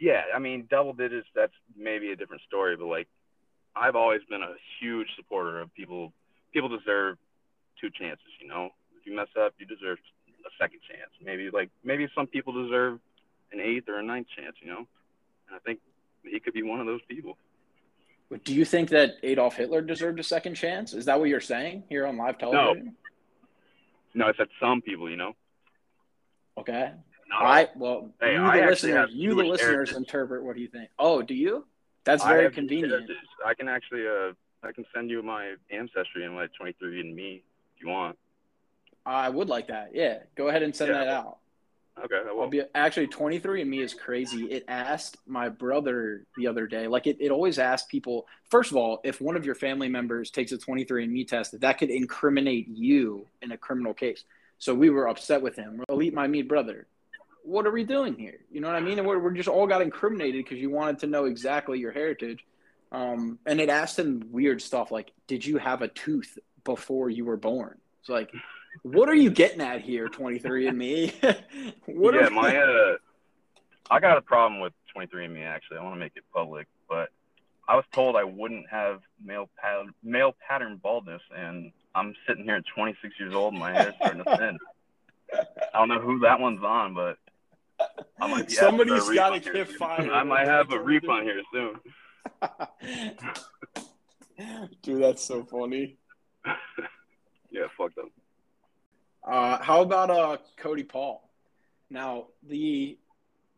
yeah, 0.00 0.22
I 0.34 0.38
mean, 0.38 0.66
double 0.70 0.94
digits, 0.94 1.28
that's 1.34 1.52
maybe 1.76 2.10
a 2.10 2.16
different 2.16 2.42
story, 2.42 2.74
but 2.76 2.86
like, 2.86 3.06
I've 3.76 3.96
always 3.96 4.22
been 4.30 4.42
a 4.42 4.54
huge 4.80 5.08
supporter 5.14 5.60
of 5.60 5.72
people. 5.74 6.12
People 6.54 6.70
deserve 6.70 7.18
two 7.80 7.90
chances, 7.90 8.26
you 8.40 8.48
know? 8.48 8.70
If 8.98 9.06
you 9.06 9.14
mess 9.14 9.28
up, 9.38 9.52
you 9.58 9.66
deserve 9.66 9.98
a 10.46 10.50
second 10.58 10.80
chance. 10.88 11.10
Maybe, 11.22 11.50
like, 11.50 11.68
maybe 11.84 12.08
some 12.14 12.26
people 12.26 12.52
deserve 12.64 12.98
an 13.54 13.60
eighth 13.60 13.88
or 13.88 13.98
a 13.98 14.02
ninth 14.02 14.26
chance, 14.36 14.56
you 14.60 14.68
know? 14.68 14.78
And 15.48 15.54
I 15.54 15.58
think 15.64 15.80
he 16.22 16.40
could 16.40 16.54
be 16.54 16.62
one 16.62 16.80
of 16.80 16.86
those 16.86 17.00
people. 17.08 17.36
But 18.30 18.44
do 18.44 18.54
you 18.54 18.64
think 18.64 18.88
that 18.90 19.12
Adolf 19.22 19.56
Hitler 19.56 19.80
deserved 19.82 20.18
a 20.18 20.22
second 20.22 20.54
chance? 20.54 20.92
Is 20.94 21.04
that 21.06 21.18
what 21.20 21.28
you're 21.28 21.40
saying 21.40 21.84
here 21.88 22.06
on 22.06 22.16
live 22.16 22.38
television? 22.38 22.94
No, 24.14 24.24
no 24.24 24.30
I 24.30 24.32
said 24.36 24.48
some 24.60 24.80
people, 24.82 25.08
you 25.10 25.16
know? 25.16 25.32
Okay. 26.58 26.92
All. 27.32 27.46
I 27.46 27.68
well, 27.74 28.10
Hey, 28.20 28.34
you 28.34 28.38
the 28.40 28.66
listeners, 28.66 29.10
you 29.12 29.34
the 29.34 29.42
listeners 29.42 29.70
heritage. 29.70 29.96
interpret 29.96 30.44
what 30.44 30.54
do 30.54 30.62
you 30.62 30.68
think. 30.68 30.88
Oh, 30.98 31.20
do 31.20 31.34
you? 31.34 31.66
That's 32.04 32.22
very 32.24 32.44
have 32.44 32.52
convenient. 32.52 32.92
heritage. 32.92 33.16
I 33.44 33.54
can 33.54 33.66
actually, 33.68 34.06
uh, 34.06 34.32
I 34.62 34.72
can 34.72 34.84
send 34.94 35.10
you 35.10 35.22
my 35.22 35.54
ancestry 35.70 36.24
and 36.24 36.34
my 36.34 36.46
23andMe 36.60 37.36
if 37.38 37.82
you 37.82 37.88
want. 37.88 38.16
I 39.04 39.28
would 39.28 39.48
like 39.48 39.68
that. 39.68 39.90
Yeah, 39.94 40.18
go 40.36 40.48
ahead 40.48 40.62
and 40.62 40.74
send 40.74 40.92
Yeah. 40.92 40.98
that 40.98 41.08
out. 41.08 41.38
Okay, 42.02 42.20
I 42.28 42.32
will. 42.32 42.42
I'll 42.42 42.48
be 42.48 42.62
actually 42.74 43.06
23 43.06 43.62
and 43.62 43.70
me 43.70 43.80
is 43.80 43.94
crazy. 43.94 44.46
It 44.46 44.64
asked 44.66 45.16
my 45.26 45.48
brother 45.48 46.24
the 46.36 46.48
other 46.48 46.66
day, 46.66 46.88
like 46.88 47.06
it, 47.06 47.16
it 47.20 47.30
always 47.30 47.58
asks 47.58 47.86
people, 47.86 48.26
first 48.50 48.72
of 48.72 48.76
all, 48.76 49.00
if 49.04 49.20
one 49.20 49.36
of 49.36 49.46
your 49.46 49.54
family 49.54 49.88
members 49.88 50.30
takes 50.30 50.50
a 50.50 50.58
23 50.58 51.04
and 51.04 51.12
me 51.12 51.24
test, 51.24 51.58
that 51.60 51.78
could 51.78 51.90
incriminate 51.90 52.66
you 52.68 53.26
in 53.42 53.52
a 53.52 53.56
criminal 53.56 53.94
case. 53.94 54.24
So 54.58 54.74
we 54.74 54.90
were 54.90 55.08
upset 55.08 55.40
with 55.40 55.54
him. 55.54 55.84
Elite 55.88 56.14
my 56.14 56.26
me 56.26 56.42
brother. 56.42 56.86
What 57.44 57.66
are 57.66 57.70
we 57.70 57.84
doing 57.84 58.14
here? 58.14 58.40
You 58.50 58.60
know 58.60 58.68
what 58.68 58.76
I 58.76 58.80
mean? 58.80 58.98
And 58.98 59.06
we're, 59.06 59.20
we're 59.20 59.32
just 59.32 59.48
all 59.48 59.66
got 59.66 59.82
incriminated 59.82 60.44
because 60.44 60.58
you 60.58 60.70
wanted 60.70 60.98
to 61.00 61.06
know 61.06 61.26
exactly 61.26 61.78
your 61.78 61.92
heritage. 61.92 62.44
Um, 62.90 63.38
and 63.46 63.60
it 63.60 63.68
asked 63.68 63.98
him 63.98 64.28
weird 64.30 64.62
stuff 64.62 64.90
like, 64.90 65.12
did 65.26 65.44
you 65.44 65.58
have 65.58 65.82
a 65.82 65.88
tooth 65.88 66.38
before 66.64 67.10
you 67.10 67.24
were 67.24 67.36
born? 67.36 67.78
It's 68.00 68.08
like, 68.08 68.32
what 68.82 69.08
are 69.08 69.14
you 69.14 69.30
getting 69.30 69.60
at 69.60 69.80
here, 69.80 70.08
23 70.08 70.68
and 70.68 70.78
me? 70.78 71.12
what 71.86 72.14
yeah, 72.14 72.28
my 72.28 72.56
uh, 72.56 72.96
I 73.90 74.00
got 74.00 74.18
a 74.18 74.22
problem 74.22 74.60
with 74.60 74.72
23andMe 74.96 75.44
actually. 75.44 75.78
I 75.78 75.82
want 75.82 75.94
to 75.94 76.00
make 76.00 76.12
it 76.16 76.24
public, 76.32 76.66
but 76.88 77.10
I 77.68 77.76
was 77.76 77.84
told 77.92 78.16
I 78.16 78.24
wouldn't 78.24 78.68
have 78.70 79.00
male 79.22 79.48
pat- 79.60 79.86
male 80.02 80.34
pattern 80.46 80.80
baldness, 80.82 81.22
and 81.36 81.72
I'm 81.94 82.14
sitting 82.26 82.44
here 82.44 82.56
at 82.56 82.64
26 82.74 83.14
years 83.18 83.34
old, 83.34 83.54
and 83.54 83.60
my 83.60 83.72
hair's 83.72 83.94
starting 83.96 84.24
to 84.24 84.36
thin. 84.36 84.58
I 85.72 85.78
don't 85.78 85.88
know 85.88 86.00
who 86.00 86.20
that 86.20 86.40
one's 86.40 86.62
on, 86.62 86.94
but 86.94 87.16
I 88.20 88.26
might 88.26 88.48
be 88.48 88.58
asking 88.58 88.58
for 88.58 88.94
a 88.94 89.00
Somebody's 89.00 89.10
got 89.10 89.30
to 89.30 89.52
get 89.52 89.70
fired. 89.72 90.10
I 90.10 90.22
might 90.22 90.46
have 90.46 90.72
a 90.72 90.78
refund 90.78 91.24
here 91.24 91.42
soon. 91.52 91.80
Dude, 94.82 95.02
that's 95.02 95.24
so 95.24 95.44
funny. 95.44 95.96
Yeah, 97.54 97.68
fuck 97.78 97.94
them. 97.94 98.10
Uh, 99.24 99.62
how 99.62 99.82
about 99.82 100.10
uh, 100.10 100.36
Cody 100.56 100.82
Paul? 100.82 101.28
Now 101.90 102.26
the 102.42 102.98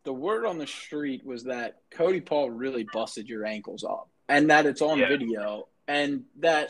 the 0.03 0.13
word 0.13 0.45
on 0.45 0.57
the 0.57 0.67
street 0.67 1.25
was 1.25 1.43
that 1.45 1.81
Cody 1.91 2.21
Paul 2.21 2.49
really 2.49 2.83
busted 2.93 3.27
your 3.27 3.45
ankles 3.45 3.83
up, 3.83 4.09
and 4.29 4.49
that 4.49 4.65
it's 4.65 4.81
on 4.81 4.99
Yeah. 4.99 5.09
video, 5.09 5.67
and 5.87 6.23
that 6.39 6.69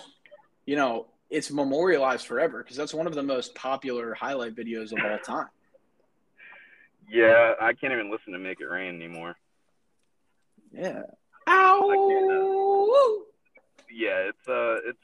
you 0.66 0.75
know 0.75 1.08
it's 1.30 1.51
memorialized 1.51 2.25
forever 2.25 2.63
because 2.63 2.77
that's 2.77 2.94
one 2.94 3.06
of 3.06 3.13
the 3.13 3.24
most 3.24 3.54
popular 3.54 4.13
highlight 4.13 4.56
videos 4.56 4.92
of 4.92 5.04
all 5.06 5.20
time. 5.20 5.50
Yeah, 7.10 7.54
I 7.62 7.74
can't 7.74 7.94
even 7.94 8.12
listen 8.12 8.34
to 8.34 8.39
Make 8.39 8.60
It 8.60 8.66
Rain 8.66 8.96
anymore. 8.96 9.38
Yeah. 10.74 11.04
Ow! 11.48 13.24
Yeah, 13.89 14.30
it's 14.30 14.48
uh, 14.48 14.77
it's 14.86 15.00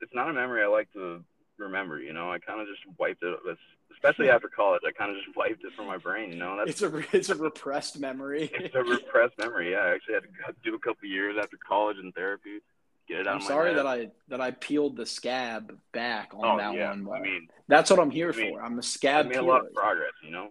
it's 0.00 0.14
not 0.14 0.28
a 0.28 0.32
memory 0.32 0.62
I 0.62 0.66
like 0.66 0.92
to 0.94 1.22
remember. 1.58 2.00
You 2.00 2.12
know, 2.12 2.30
I 2.30 2.38
kind 2.38 2.60
of 2.60 2.66
just 2.66 2.80
wiped 2.98 3.22
it. 3.22 3.38
Especially 3.92 4.28
after 4.30 4.48
college, 4.48 4.82
I 4.86 4.92
kind 4.92 5.10
of 5.10 5.16
just 5.24 5.36
wiped 5.36 5.64
it 5.64 5.72
from 5.74 5.86
my 5.86 5.96
brain. 5.96 6.30
You 6.32 6.38
know, 6.38 6.56
that's 6.58 6.70
It's 6.70 6.82
a 6.82 7.16
it's 7.16 7.28
a 7.30 7.34
repressed 7.34 7.98
memory. 7.98 8.50
it's 8.54 8.74
a 8.74 8.82
repressed 8.82 9.38
memory. 9.38 9.72
Yeah, 9.72 9.78
I 9.78 9.94
actually 9.94 10.14
had 10.14 10.22
to 10.24 10.54
do 10.62 10.74
a 10.74 10.78
couple 10.78 11.08
years 11.08 11.36
after 11.40 11.56
college 11.66 11.96
in 12.02 12.12
therapy, 12.12 12.58
get 13.08 13.20
it 13.20 13.26
out 13.26 13.30
I'm 13.30 13.36
of 13.38 13.42
my 13.44 13.48
sorry 13.48 13.68
head. 13.70 13.78
that 13.78 13.86
I 13.86 14.10
that 14.28 14.40
I 14.40 14.50
peeled 14.50 14.96
the 14.96 15.06
scab 15.06 15.76
back 15.92 16.32
on 16.34 16.44
Oh 16.44 16.56
that 16.58 16.74
yeah, 16.74 16.90
one. 16.90 17.04
But 17.04 17.12
I 17.12 17.20
mean, 17.20 17.48
that's 17.68 17.90
what 17.90 17.98
I'm 18.00 18.10
here 18.10 18.32
I 18.32 18.36
mean, 18.36 18.54
for. 18.54 18.62
I'm 18.62 18.78
a 18.78 18.82
scab 18.82 19.26
made 19.28 19.36
a 19.36 19.42
lot 19.42 19.64
of 19.64 19.72
progress. 19.72 20.12
You 20.22 20.30
know. 20.30 20.50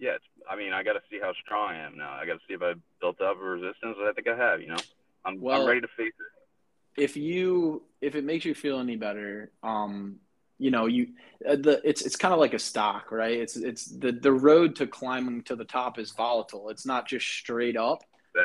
Yeah, 0.00 0.12
it's, 0.12 0.24
I 0.48 0.54
mean, 0.56 0.72
I 0.72 0.84
got 0.84 0.92
to 0.92 1.00
see 1.10 1.18
how 1.20 1.32
strong 1.44 1.70
I 1.72 1.78
am 1.84 1.96
now. 1.98 2.12
I 2.12 2.24
got 2.24 2.34
to 2.34 2.40
see 2.46 2.54
if 2.54 2.62
I 2.62 2.74
built 3.00 3.20
up 3.20 3.36
a 3.36 3.44
resistance. 3.44 3.96
That 3.98 4.08
I 4.08 4.12
think 4.12 4.28
I 4.28 4.36
have. 4.36 4.60
You 4.62 4.68
know, 4.68 4.76
I'm 5.24 5.40
Well- 5.40 5.60
I'm 5.62 5.68
ready 5.68 5.80
to 5.80 5.88
face 5.88 6.12
it. 6.18 7.02
If 7.02 7.16
you 7.16 7.82
if 8.00 8.14
it 8.14 8.24
makes 8.24 8.44
you 8.44 8.54
feel 8.54 8.78
any 8.80 8.96
better, 8.96 9.50
um, 9.62 10.16
you 10.58 10.70
know 10.70 10.86
you 10.86 11.08
uh, 11.48 11.56
the 11.56 11.80
it's 11.84 12.02
it's 12.02 12.16
kind 12.16 12.34
of 12.34 12.40
like 12.40 12.54
a 12.54 12.58
stock, 12.58 13.10
right? 13.12 13.38
It's 13.38 13.56
it's 13.56 13.84
the 13.86 14.12
the 14.12 14.32
road 14.32 14.76
to 14.76 14.86
climbing 14.86 15.42
to 15.44 15.56
the 15.56 15.64
top 15.64 15.98
is 15.98 16.10
volatile. 16.12 16.68
It's 16.70 16.84
not 16.86 17.06
just 17.08 17.26
straight 17.26 17.76
up. 17.76 18.02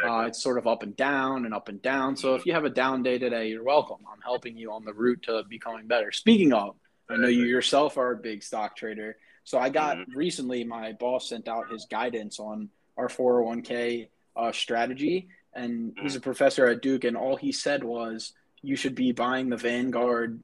Uh, 0.07 0.25
it's 0.27 0.41
sort 0.41 0.57
of 0.57 0.65
up 0.65 0.81
and 0.81 0.95
down 0.95 1.45
and 1.45 1.53
up 1.53 1.67
and 1.69 1.81
down. 1.81 2.15
So 2.15 2.33
if 2.35 2.45
you 2.45 2.53
have 2.53 2.65
a 2.65 2.69
down 2.69 3.03
day 3.03 3.19
today, 3.19 3.49
you're 3.49 3.63
welcome. 3.63 3.97
I'm 4.11 4.21
helping 4.21 4.57
you 4.57 4.71
on 4.71 4.85
the 4.85 4.93
route 4.93 5.23
to 5.23 5.43
becoming 5.47 5.85
better. 5.87 6.11
Speaking 6.11 6.51
of, 6.53 6.75
I 7.09 7.17
know 7.17 7.27
you 7.27 7.43
yourself 7.43 7.97
are 7.97 8.11
a 8.11 8.17
big 8.17 8.41
stock 8.43 8.75
trader. 8.75 9.17
So 9.43 9.59
I 9.59 9.69
got 9.69 9.97
Mhm. 9.97 10.05
recently, 10.15 10.63
my 10.63 10.93
boss 10.93 11.29
sent 11.29 11.47
out 11.47 11.69
his 11.71 11.85
guidance 11.85 12.39
on 12.39 12.69
our 12.97 13.09
401k 13.09 14.09
uh, 14.35 14.51
strategy, 14.51 15.27
and 15.53 15.95
he's 16.01 16.15
a 16.15 16.19
professor 16.21 16.65
at 16.65 16.81
Duke, 16.81 17.03
and 17.03 17.15
all 17.15 17.35
he 17.35 17.51
said 17.51 17.83
was 17.83 18.33
you 18.63 18.75
should 18.75 18.95
be 18.95 19.11
buying 19.11 19.49
the 19.49 19.57
Vanguard 19.57 20.41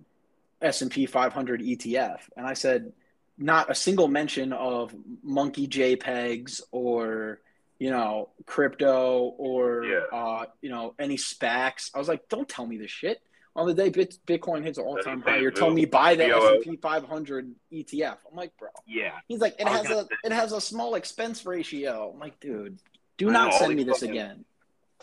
S&P 0.61 1.05
500 1.05 1.61
ETF. 1.61 2.19
And 2.35 2.45
I 2.45 2.53
said, 2.53 2.91
not 3.37 3.69
a 3.71 3.75
single 3.75 4.07
mention 4.07 4.51
of 4.53 4.93
monkey 5.23 5.67
JPEGs 5.67 6.61
or 6.71 7.39
you 7.79 7.89
know 7.89 8.27
crypto 8.45 9.33
or 9.37 9.85
Yeah. 9.85 9.99
uh, 10.11 10.45
you 10.61 10.69
know 10.69 10.93
any 10.99 11.15
SPACs. 11.15 11.91
I 11.95 11.99
was 11.99 12.09
like, 12.09 12.27
don't 12.27 12.47
tell 12.49 12.65
me 12.65 12.77
this 12.77 12.91
shit. 12.91 13.21
On 13.55 13.65
the 13.67 13.73
day 13.73 13.89
Bit- 13.89 14.17
Bitcoin 14.27 14.63
hits 14.63 14.77
an 14.77 14.85
all-time 14.85 15.21
high, 15.21 15.37
you're 15.37 15.51
telling 15.51 15.75
me 15.75 15.85
buy 15.85 16.15
the 16.15 16.25
S&P 16.25 16.75
500 16.77 17.55
ETF. 17.73 18.17
I'm 18.29 18.35
like, 18.37 18.55
bro. 18.57 18.69
Yeah. 18.85 19.13
He's 19.27 19.39
like, 19.39 19.55
it 19.59 19.67
has 19.67 19.87
gonna 19.87 20.01
a 20.01 20.07
it 20.27 20.31
has 20.33 20.51
a 20.51 20.59
small 20.61 20.95
expense 20.95 21.45
ratio. 21.45 22.11
I'm 22.13 22.19
like, 22.19 22.39
dude, 22.41 22.77
do 23.17 23.31
not 23.31 23.51
know, 23.51 23.57
send 23.57 23.75
me 23.75 23.83
this 23.85 23.99
fucking- 24.01 24.11
again. 24.11 24.45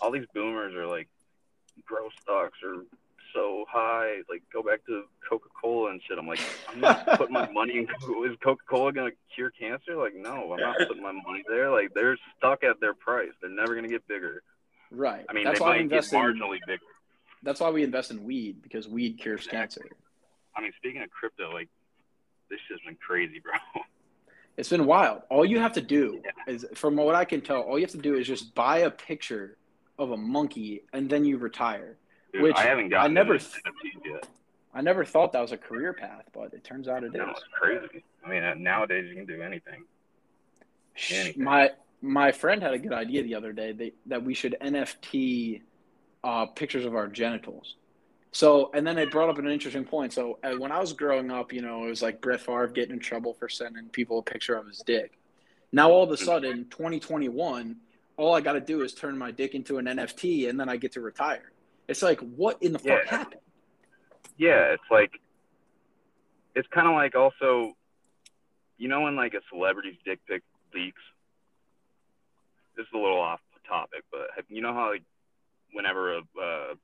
all 0.03 0.11
these 0.11 0.27
boomers 0.35 0.75
are 0.75 0.87
like, 0.87 1.09
growth 1.87 2.13
stocks 2.21 2.59
are 2.63 2.85
so 3.35 3.65
high. 3.69 4.17
Like, 4.31 4.43
go 4.53 4.63
back 4.63 4.85
to 4.87 5.05
Coca 5.29 5.49
Cola 5.61 5.91
and 5.91 6.01
shit. 6.07 6.19
I'm 6.19 6.27
like, 6.27 6.41
I'm 6.69 6.81
not 6.81 7.07
putting 7.19 7.33
my 7.33 7.51
money 7.51 7.79
in. 7.79 7.87
Coca- 7.87 8.31
Is 8.31 8.37
Coca 8.43 8.63
Cola 8.69 8.93
gonna 8.93 9.11
cure 9.35 9.51
cancer? 9.51 9.97
Like, 9.97 10.15
no, 10.15 10.53
I'm 10.53 10.61
not 10.61 10.77
putting 10.87 11.03
my 11.03 11.13
money 11.13 11.43
there. 11.49 11.71
Like, 11.71 11.93
they're 11.95 12.17
stuck 12.39 12.63
at 12.65 12.81
their 12.81 12.95
price. 12.95 13.31
They're 13.41 13.51
never 13.51 13.75
gonna 13.75 13.89
get 13.89 14.07
bigger. 14.09 14.43
Right. 14.91 15.25
I 15.29 15.33
mean, 15.33 15.45
that's 15.45 15.59
they 15.59 15.65
why 15.65 15.71
we 15.73 15.79
might 15.79 15.89
get 15.91 15.97
invest 15.97 16.13
in 16.13 16.21
marginally 16.21 16.59
bigger. 16.67 16.83
that's 17.43 17.61
why 17.61 17.71
we 17.71 17.83
invest 17.83 18.11
in 18.11 18.25
weed 18.25 18.63
because 18.63 18.89
weed 18.89 19.19
cures 19.19 19.47
Exactly. 19.47 19.59
cancer. 19.83 19.97
I 20.57 20.61
mean, 20.63 20.73
speaking 20.77 21.03
of 21.03 21.11
crypto, 21.11 21.53
like, 21.53 21.69
this 22.51 22.59
shit's 22.69 22.83
been 22.87 22.97
crazy, 23.05 23.41
bro. 23.41 23.53
It's 24.59 24.71
been 24.71 24.87
wild. 24.87 25.21
All 25.29 25.45
you 25.45 25.59
have 25.59 25.75
to 25.75 25.83
do 25.83 26.23
is, 26.49 26.65
from 26.75 26.97
what 26.97 27.15
I 27.15 27.27
can 27.27 27.43
tell, 27.43 27.61
all 27.61 27.79
you 27.79 27.85
have 27.85 27.91
to 27.93 27.99
do 27.99 28.15
is 28.15 28.27
just 28.27 28.55
buy 28.55 28.79
a 28.79 28.91
picture 28.91 29.59
of 29.99 30.13
a 30.13 30.17
monkey 30.17 30.81
and 30.95 31.11
then 31.11 31.27
you 31.27 31.37
retire. 31.37 31.99
Dude, 32.37 32.43
Which 32.43 32.57
I 32.57 32.63
haven't 32.65 32.89
gotten 32.91 33.11
I 33.11 33.15
never 33.15 33.35
into 33.35 33.47
th- 33.47 33.63
NFTs 33.65 34.05
yet. 34.05 34.29
I 34.75 34.81
never 34.83 35.05
thought 35.05 35.33
that 35.33 35.41
was 35.41 35.53
a 35.53 35.57
career 35.57 35.93
path, 35.95 36.25
but 36.35 36.53
it 36.53 36.63
turns 36.65 36.87
out 36.87 37.03
it 37.03 37.13
No, 37.13 37.25
is. 37.31 37.31
it's 37.39 37.45
crazy. 37.53 38.05
I 38.25 38.29
mean, 38.29 38.43
uh, 38.45 38.55
nowadays 38.59 39.09
you 39.09 39.15
can 39.15 39.25
do 39.25 39.41
anything. 39.43 39.85
anything. 41.11 41.43
My 41.43 41.71
my 42.03 42.31
friend 42.31 42.63
had 42.63 42.75
a 42.75 42.79
good 42.79 42.93
idea 42.93 43.23
the 43.23 43.35
other 43.35 43.53
day 43.53 43.73
they, 43.73 43.93
that 44.07 44.23
we 44.23 44.35
should 44.35 44.55
NFT 44.61 45.63
uh, 46.23 46.47
pictures 46.47 46.85
of 46.85 46.95
our 46.95 47.07
genitals. 47.09 47.77
So, 48.33 48.71
and 48.75 48.87
then 48.87 48.99
it 48.99 49.11
brought 49.11 49.31
up 49.31 49.39
an 49.39 49.49
interesting 49.49 49.85
point. 49.85 50.13
So, 50.13 50.39
uh, 50.45 50.53
when 50.59 50.71
I 50.71 50.79
was 50.79 50.93
growing 50.93 51.31
up, 51.31 51.55
you 51.55 51.63
know, 51.63 51.87
it 51.87 51.89
was 51.89 52.03
like 52.03 52.21
Brett 52.21 52.41
Favre 52.41 52.67
getting 52.69 52.93
in 52.95 52.99
trouble 53.01 53.33
for 53.33 53.49
sending 53.49 53.89
people 53.89 54.19
a 54.19 54.23
picture 54.23 54.57
of 54.57 54.67
his 54.67 54.81
dick. 54.81 55.13
Now, 55.73 55.91
all 55.91 56.03
of 56.05 56.11
a 56.11 56.17
sudden, 56.19 56.67
2021, 56.69 57.77
all 58.19 58.35
I 58.35 58.41
got 58.43 58.53
to 58.53 58.61
do 58.61 58.83
is 58.83 58.93
turn 58.93 59.17
my 59.17 59.31
dick 59.31 59.55
into 59.55 59.79
an 59.79 59.87
NFT, 59.87 60.51
and 60.51 60.61
then 60.61 60.69
I 60.69 60.77
get 60.77 60.93
to 60.93 61.01
retire. 61.01 61.51
It's 61.89 62.03
like, 62.03 62.21
what 62.21 62.63
in 62.63 62.73
the 62.73 62.79
fuck 62.79 63.05
happened? 63.07 63.41
yeah, 64.39 64.73
it's 64.73 64.83
like 64.91 65.13
it's 66.55 66.69
kind 66.69 66.87
of 66.89 66.95
like 66.95 67.15
also, 67.15 67.73
you 68.79 68.89
know, 68.89 69.03
when 69.03 69.17
like 69.17 69.35
a 69.35 69.41
celebrity's 69.51 69.97
dick 70.05 70.21
pic 70.29 70.43
leaks, 70.75 71.03
This 72.77 72.85
is 72.85 72.91
a 72.95 72.99
little 72.99 73.21
off 73.21 73.41
topic, 73.69 74.05
but 74.13 74.29
have, 74.37 74.45
you 74.49 74.63
know 74.63 74.73
how 74.75 74.91
like 74.91 75.03
whenever 75.73 76.15
a 76.17 76.19
uh, 76.41 76.75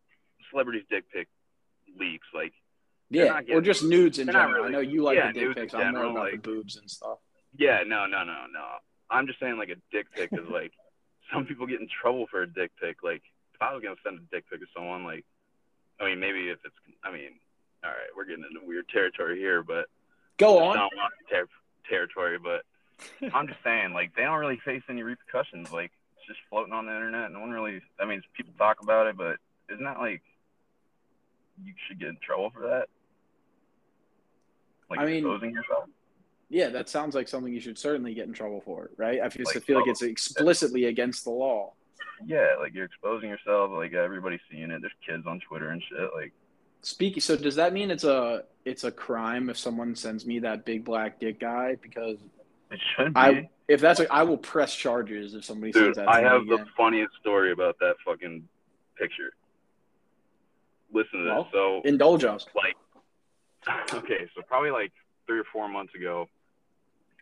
celebrity's 0.50 0.84
dick 0.90 1.04
pic 1.12 1.28
leaks, 1.98 2.26
like 2.34 2.52
Yeah, 3.10 3.24
not 3.24 3.44
or 3.50 3.60
just 3.60 3.82
nudes 3.84 4.18
in 4.18 4.26
general. 4.26 4.64
I 4.64 4.68
know 4.68 4.80
you 4.80 5.02
like 5.02 5.16
yeah, 5.16 5.32
the 5.32 5.40
dick 5.40 5.54
pics. 5.56 5.74
I'm 5.74 5.92
more 5.94 6.04
about 6.04 6.14
the 6.14 6.20
like- 6.32 6.42
boobs 6.42 6.76
and 6.76 6.90
stuff. 6.90 7.18
yeah, 7.56 7.82
no, 7.86 8.06
no, 8.06 8.24
no, 8.24 8.44
no. 8.52 8.64
I'm 9.10 9.26
just 9.26 9.40
saying 9.40 9.58
like 9.58 9.68
a 9.70 9.76
dick 9.90 10.06
pic 10.14 10.30
is 10.32 10.48
like 10.50 10.72
some 11.32 11.44
people 11.46 11.66
get 11.66 11.80
in 11.80 11.88
trouble 11.88 12.26
for 12.30 12.42
a 12.42 12.46
dick 12.46 12.70
pic. 12.80 12.98
Like 13.02 13.22
I 13.62 13.72
was 13.74 13.82
gonna 13.82 13.96
send 14.04 14.18
a 14.18 14.34
dick 14.34 14.44
pic 14.50 14.60
to 14.60 14.66
someone, 14.74 15.04
like 15.04 15.24
I 16.00 16.06
mean 16.06 16.20
maybe 16.20 16.48
if 16.48 16.58
it's 16.64 16.74
I 17.04 17.12
mean, 17.12 17.30
all 17.84 17.90
right, 17.90 18.10
we're 18.16 18.24
getting 18.24 18.44
into 18.44 18.66
weird 18.66 18.88
territory 18.88 19.38
here, 19.38 19.62
but 19.62 19.86
Go 20.38 20.58
on. 20.62 20.76
don't 20.76 20.96
want 20.96 21.12
ter- 21.30 21.48
territory, 21.88 22.38
but 22.38 22.62
I'm 23.34 23.48
just 23.48 23.62
saying, 23.64 23.92
like, 23.92 24.14
they 24.14 24.22
don't 24.22 24.38
really 24.38 24.60
face 24.64 24.82
any 24.88 25.02
repercussions. 25.02 25.72
Like, 25.72 25.90
it's 26.16 26.26
just 26.26 26.40
floating 26.48 26.72
on 26.72 26.86
the 26.86 26.94
internet. 26.94 27.32
No 27.32 27.40
one 27.40 27.50
really, 27.50 27.80
I 28.00 28.04
mean, 28.04 28.22
people 28.36 28.52
talk 28.56 28.82
about 28.82 29.06
it, 29.08 29.16
but 29.16 29.36
isn't 29.72 29.84
that 29.84 29.98
like 29.98 30.22
you 31.64 31.72
should 31.88 31.98
get 31.98 32.08
in 32.10 32.18
trouble 32.24 32.50
for 32.50 32.62
that? 32.62 32.88
Like 34.90 35.00
I 35.00 35.04
mean- 35.06 35.16
exposing 35.18 35.50
yourself. 35.52 35.88
Yeah, 36.48 36.68
that 36.68 36.90
sounds 36.90 37.14
like 37.14 37.28
something 37.28 37.50
you 37.50 37.60
should 37.60 37.78
certainly 37.78 38.12
get 38.12 38.26
in 38.26 38.34
trouble 38.34 38.60
for, 38.60 38.90
right? 38.98 39.20
I 39.22 39.30
feel, 39.30 39.46
Like, 39.46 39.64
feel 39.64 39.78
like 39.78 39.88
oh, 39.88 39.90
it's 39.90 40.02
explicitly 40.02 40.84
against 40.84 41.24
the 41.24 41.30
law. 41.30 41.72
Yeah, 42.26 42.56
like 42.60 42.74
you're 42.74 42.84
exposing 42.84 43.28
yourself. 43.28 43.70
Like 43.72 43.92
everybody's 43.94 44.40
seeing 44.50 44.70
it. 44.70 44.80
There's 44.80 44.92
kids 45.06 45.26
on 45.26 45.40
Twitter 45.40 45.70
and 45.70 45.82
shit. 45.88 46.10
Like, 46.14 46.32
Speaking, 46.82 47.20
so 47.20 47.36
does 47.36 47.54
that 47.56 47.72
mean 47.72 47.90
it's 47.90 48.04
a 48.04 48.44
it's 48.64 48.84
a 48.84 48.90
crime 48.90 49.48
if 49.50 49.56
someone 49.58 49.94
sends 49.94 50.26
me 50.26 50.40
that 50.40 50.64
big 50.64 50.84
black 50.84 51.20
dick 51.20 51.38
guy? 51.40 51.76
Because 51.80 52.18
it 52.70 52.80
should 52.96 53.14
be. 53.14 53.20
I 53.20 53.48
if 53.68 53.80
that's 53.80 54.00
I 54.10 54.22
will 54.24 54.36
press 54.38 54.74
charges 54.74 55.34
if 55.34 55.44
somebody 55.44 55.72
Dude, 55.72 55.94
sends 55.94 55.98
that. 55.98 56.04
To 56.04 56.10
I 56.10 56.20
have 56.22 56.46
the 56.46 56.54
again. 56.54 56.66
funniest 56.76 57.12
story 57.20 57.52
about 57.52 57.78
that 57.80 57.94
fucking 58.04 58.48
picture. 58.98 59.32
Listen 60.92 61.20
to 61.20 61.24
this. 61.24 61.30
Well, 61.32 61.48
so 61.52 61.82
Indulge 61.84 62.24
us. 62.24 62.46
like 62.54 62.76
okay 63.94 64.26
so 64.34 64.42
probably 64.42 64.70
like 64.72 64.90
three 65.26 65.38
or 65.38 65.44
four 65.52 65.68
months 65.68 65.94
ago 65.94 66.26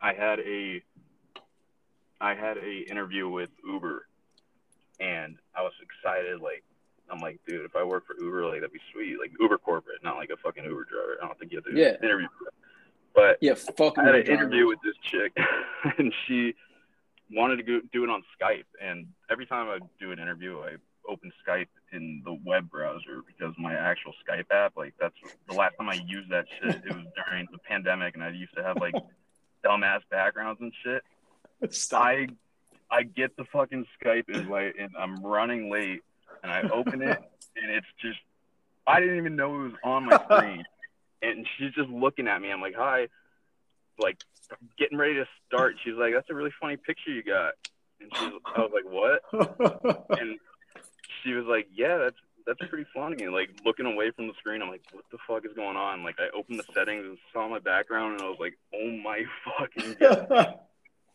i 0.01 0.15
had 0.15 0.41
a 0.41 0.83
i 2.19 2.33
had 2.33 2.57
a 2.57 2.91
interview 2.91 3.29
with 3.29 3.51
uber 3.63 4.07
and 5.01 5.37
i 5.57 5.63
was 5.63 5.73
excited 5.83 6.41
like 6.41 6.63
i'm 7.11 7.19
like 7.21 7.39
dude 7.49 7.65
if 7.65 7.75
i 7.75 7.83
work 7.83 8.05
for 8.07 8.15
uber 8.23 8.45
like 8.45 8.61
that'd 8.61 8.73
be 8.73 8.81
sweet 8.93 9.17
like 9.19 9.33
uber 9.41 9.59
corporate 9.59 10.03
not 10.05 10.17
like 10.17 10.31
a 10.31 10.37
fucking 10.39 10.65
uber 10.65 10.85
driver 10.85 11.17
i 11.23 11.27
don't 11.27 11.39
think 11.39 11.51
you 11.53 11.59
have 11.59 11.65
to 11.65 11.73
Yeah. 11.79 11.97
interview 12.03 12.29
for 12.39 12.45
that. 12.45 12.55
but 13.15 13.39
Yeah, 13.41 13.55
fuck. 13.55 13.99
I 13.99 14.05
had 14.05 14.15
an 14.15 14.27
interview 14.27 14.67
with 14.67 14.79
this 14.85 14.95
chick, 15.03 15.33
and 15.99 16.13
she 16.27 16.55
wanted 17.33 17.57
to 17.57 17.63
go, 17.63 17.81
do 17.93 18.05
it 18.05 18.11
on 18.11 18.23
Skype. 18.41 18.65
And 18.81 19.07
every 19.31 19.47
time 19.47 19.69
I 19.69 19.79
do 20.01 20.11
an 20.13 20.19
interview, 20.19 20.59
I 20.61 20.77
open 21.09 21.33
Skype 21.47 21.67
in 21.93 22.23
the 22.25 22.37
web 22.45 22.69
browser 22.71 23.23
because 23.27 23.55
my 23.59 23.75
actual 23.75 24.13
Skype 24.29 24.47
app, 24.53 24.77
like 24.77 24.95
that's 25.01 25.15
the 25.49 25.55
last 25.55 25.75
time 25.79 25.89
I 25.89 25.95
used 26.07 26.31
that 26.31 26.47
shit. 26.61 26.77
It 26.85 26.93
was 26.95 27.05
during 27.17 27.47
the 27.53 27.59
pandemic, 27.59 28.15
and 28.15 28.23
I 28.25 28.31
used 28.31 28.55
to 28.57 28.63
have 28.63 28.77
like 28.79 28.95
dumbass 29.65 30.01
backgrounds 30.11 30.61
and 30.61 30.73
shit. 30.85 31.03
Stop. 31.73 32.03
I 32.05 32.27
I 32.91 33.03
get 33.03 33.37
the 33.37 33.45
fucking 33.53 33.87
Skype 34.03 34.29
invite, 34.29 34.75
and 34.79 34.91
I'm 34.99 35.25
running 35.25 35.71
late, 35.71 36.03
and 36.43 36.51
I 36.51 36.63
open 36.63 37.03
it, 37.03 37.19
and 37.57 37.71
it's 37.71 37.87
just 38.01 38.19
I 38.87 39.01
didn't 39.01 39.19
even 39.19 39.37
know 39.37 39.55
it 39.55 39.63
was 39.65 39.73
on 39.85 40.07
my 40.07 40.19
screen, 40.25 40.65
and 41.23 41.47
she's 41.57 41.73
just 41.73 41.89
looking 41.89 42.27
at 42.27 42.41
me. 42.41 42.51
I'm 42.51 42.61
like, 42.61 42.75
hi, 42.77 43.09
like 43.99 44.19
getting 44.79 44.99
ready 44.99 45.15
to 45.15 45.27
start. 45.47 45.77
She's 45.85 45.95
like, 45.95 46.15
that's 46.15 46.29
a 46.31 46.35
really 46.35 46.53
funny 46.61 46.77
picture 46.77 47.11
you 47.11 47.23
got, 47.23 47.53
and 48.01 48.11
she's 48.17 48.33
I 48.57 48.61
was 48.61 48.73
like, 48.75 48.85
what? 48.85 50.09
And 50.19 50.39
she 51.23 51.33
was 51.33 51.47
like, 51.47 51.69
yeah, 51.75 51.99
that's 51.99 52.17
that's 52.47 52.71
pretty 52.71 52.87
funny. 52.95 53.23
And 53.23 53.33
like 53.33 53.51
looking 53.65 53.87
away 53.87 54.11
from 54.11 54.27
the 54.27 54.35
screen, 54.39 54.63
I'm 54.63 54.69
like, 54.69 54.83
what 54.93 55.05
the 55.13 55.19
fuck 55.29 55.45
is 55.45 55.53
going 55.55 55.77
on? 55.77 56.03
Like 56.03 56.17
I 56.19 56.37
opened 56.37 56.59
the 56.59 56.65
settings 56.75 57.05
and 57.05 57.19
saw 57.33 57.49
my 57.49 57.59
background, 57.59 58.15
and 58.15 58.23
I 58.23 58.29
was 58.29 58.39
like, 58.41 58.59
oh 58.75 58.91
my 59.05 59.25
fucking 59.59 59.97
god. 60.01 60.59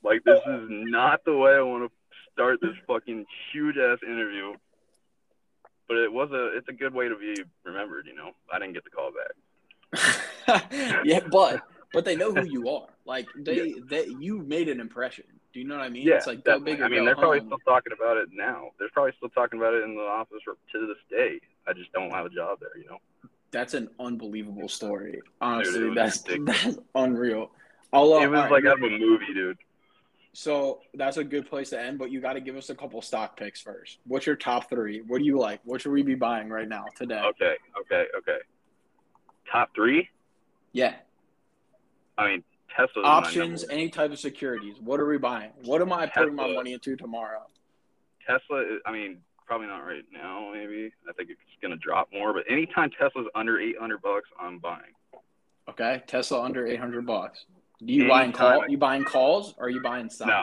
Like 0.05 0.23
this 0.23 0.39
is 0.39 0.67
not 0.69 1.25
the 1.25 1.35
way 1.35 1.53
I 1.53 1.61
want 1.61 1.89
to 1.89 1.91
start 2.31 2.59
this 2.61 2.75
fucking 2.85 3.25
huge 3.51 3.75
ass 3.77 3.97
interview. 4.03 4.53
But 5.87 5.97
it 5.97 6.13
was 6.13 6.29
a 6.31 6.55
it's 6.55 6.67
a 6.69 6.73
good 6.73 6.93
way 6.93 7.09
to 7.09 7.15
be 7.15 7.35
remembered, 7.63 8.05
you 8.05 8.15
know. 8.15 8.31
I 8.53 8.59
didn't 8.59 8.73
get 8.73 8.83
the 8.83 8.91
call 8.91 9.11
back. 9.11 11.01
yeah, 11.03 11.21
but 11.31 11.61
but 11.91 12.05
they 12.05 12.15
know 12.15 12.31
who 12.33 12.47
you 12.47 12.69
are. 12.69 12.87
Like 13.05 13.27
they 13.35 13.73
they 13.89 14.05
you 14.19 14.39
made 14.39 14.69
an 14.69 14.79
impression. 14.79 15.25
Do 15.53 15.59
you 15.59 15.67
know 15.67 15.77
what 15.77 15.85
I 15.85 15.89
mean? 15.89 16.05
Yeah, 16.05 16.15
it's 16.15 16.27
like 16.27 16.43
go 16.43 16.59
big 16.59 16.81
I 16.81 16.87
mean, 16.87 17.05
they're 17.05 17.15
probably 17.15 17.39
still 17.39 17.57
talking 17.65 17.93
about 17.93 18.17
it 18.17 18.29
now. 18.31 18.69
They're 18.77 18.89
probably 18.89 19.13
still 19.17 19.29
talking 19.29 19.59
about 19.59 19.73
it 19.73 19.83
in 19.83 19.95
the 19.95 20.01
office 20.01 20.41
to 20.45 20.87
this 20.87 20.97
day. 21.09 21.39
I 21.67 21.73
just 21.73 21.91
don't 21.93 22.11
have 22.11 22.25
a 22.25 22.29
job 22.29 22.59
there, 22.59 22.77
you 22.77 22.87
know. 22.89 22.97
That's 23.51 23.73
an 23.73 23.89
unbelievable 23.99 24.67
story. 24.67 25.21
Honestly, 25.39 25.79
Dude, 25.79 25.97
that's 25.97 26.21
ridiculous. 26.27 26.61
that's 26.63 26.77
unreal. 26.93 27.51
I'll, 27.93 28.13
uh, 28.13 28.19
it 28.19 28.27
was 28.27 28.39
right, 28.41 28.51
like 28.51 28.65
out 28.65 28.77
of 28.77 28.83
a 28.83 28.89
movie, 28.89 29.33
dude. 29.33 29.57
So 30.35 30.81
that's 30.93 31.15
a 31.17 31.23
good 31.23 31.49
place 31.49 31.69
to 31.69 31.81
end. 31.81 31.97
But 31.97 32.11
you 32.11 32.19
got 32.19 32.33
to 32.33 32.41
give 32.41 32.57
us 32.57 32.69
a 32.69 32.75
couple 32.75 33.01
stock 33.01 33.37
picks 33.37 33.61
first. 33.61 33.99
What's 34.05 34.25
your 34.25 34.35
top 34.35 34.69
three? 34.69 35.01
What 35.07 35.19
do 35.19 35.23
you 35.23 35.39
like? 35.39 35.61
What 35.63 35.81
should 35.81 35.93
we 35.93 36.03
be 36.03 36.15
buying 36.15 36.49
right 36.49 36.67
now 36.67 36.85
today? 36.95 37.21
Okay, 37.29 37.55
okay, 37.81 38.05
okay. 38.17 38.37
Top 39.51 39.69
three. 39.73 40.09
Yeah, 40.73 40.95
I 42.17 42.27
mean, 42.27 42.43
Tesla. 42.75 43.03
options, 43.03 43.63
any 43.69 43.89
type 43.89 44.11
of 44.11 44.19
securities. 44.19 44.75
What 44.81 44.99
are 44.99 45.07
we 45.07 45.17
buying? 45.17 45.51
What 45.63 45.81
am 45.81 45.93
I 45.93 46.05
putting 46.07 46.35
my 46.35 46.43
Tesla. 46.43 46.55
money 46.55 46.73
into 46.73 46.97
tomorrow? 46.97 47.43
Tesla. 48.27 48.61
is- 48.61 48.81
I 48.85 48.91
mean, 48.91 49.21
probably 49.47 49.67
not 49.67 49.85
right 49.85 50.03
now. 50.11 50.51
Maybe 50.51 50.91
I 51.07 51.13
think 51.13 51.29
it's 51.29 51.39
gonna 51.61 51.77
drop 51.77 52.11
more. 52.11 52.33
But 52.33 52.43
anytime 52.49 52.89
Tesla's 52.91 53.27
under 53.35 53.59
eight 53.59 53.77
hundred 53.79 54.01
bucks, 54.01 54.27
I'm 54.37 54.59
buying. 54.59 54.93
Okay, 55.69 56.03
Tesla 56.07 56.41
under 56.41 56.67
eight 56.67 56.79
hundred 56.79 57.05
bucks. 57.05 57.45
Do 57.83 57.93
you 57.93 58.03
mm-hmm. 58.03 58.09
buying 58.09 58.31
call? 58.31 58.61
I- 58.61 58.67
You 58.67 58.77
buying 58.77 59.03
calls 59.03 59.53
or 59.57 59.65
are 59.65 59.69
you 59.69 59.81
buying 59.81 60.09
stock? 60.09 60.27
No, 60.27 60.41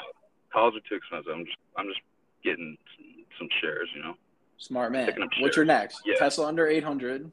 calls 0.53 0.75
are 0.75 0.81
too 0.89 0.97
expensive. 0.97 1.33
I'm 1.33 1.45
just, 1.45 1.59
I'm 1.77 1.87
just 1.87 2.01
getting 2.45 2.77
some, 2.97 3.25
some 3.39 3.49
shares. 3.61 3.89
You 3.95 4.03
know, 4.03 4.15
Smart 4.63 4.93
man. 4.93 5.13
What's 5.41 5.57
your 5.57 5.65
next? 5.65 6.03
Yeah. 6.07 6.15
Tesla 6.19 6.47
under 6.47 6.69
eight 6.69 6.85
hundred. 6.85 7.29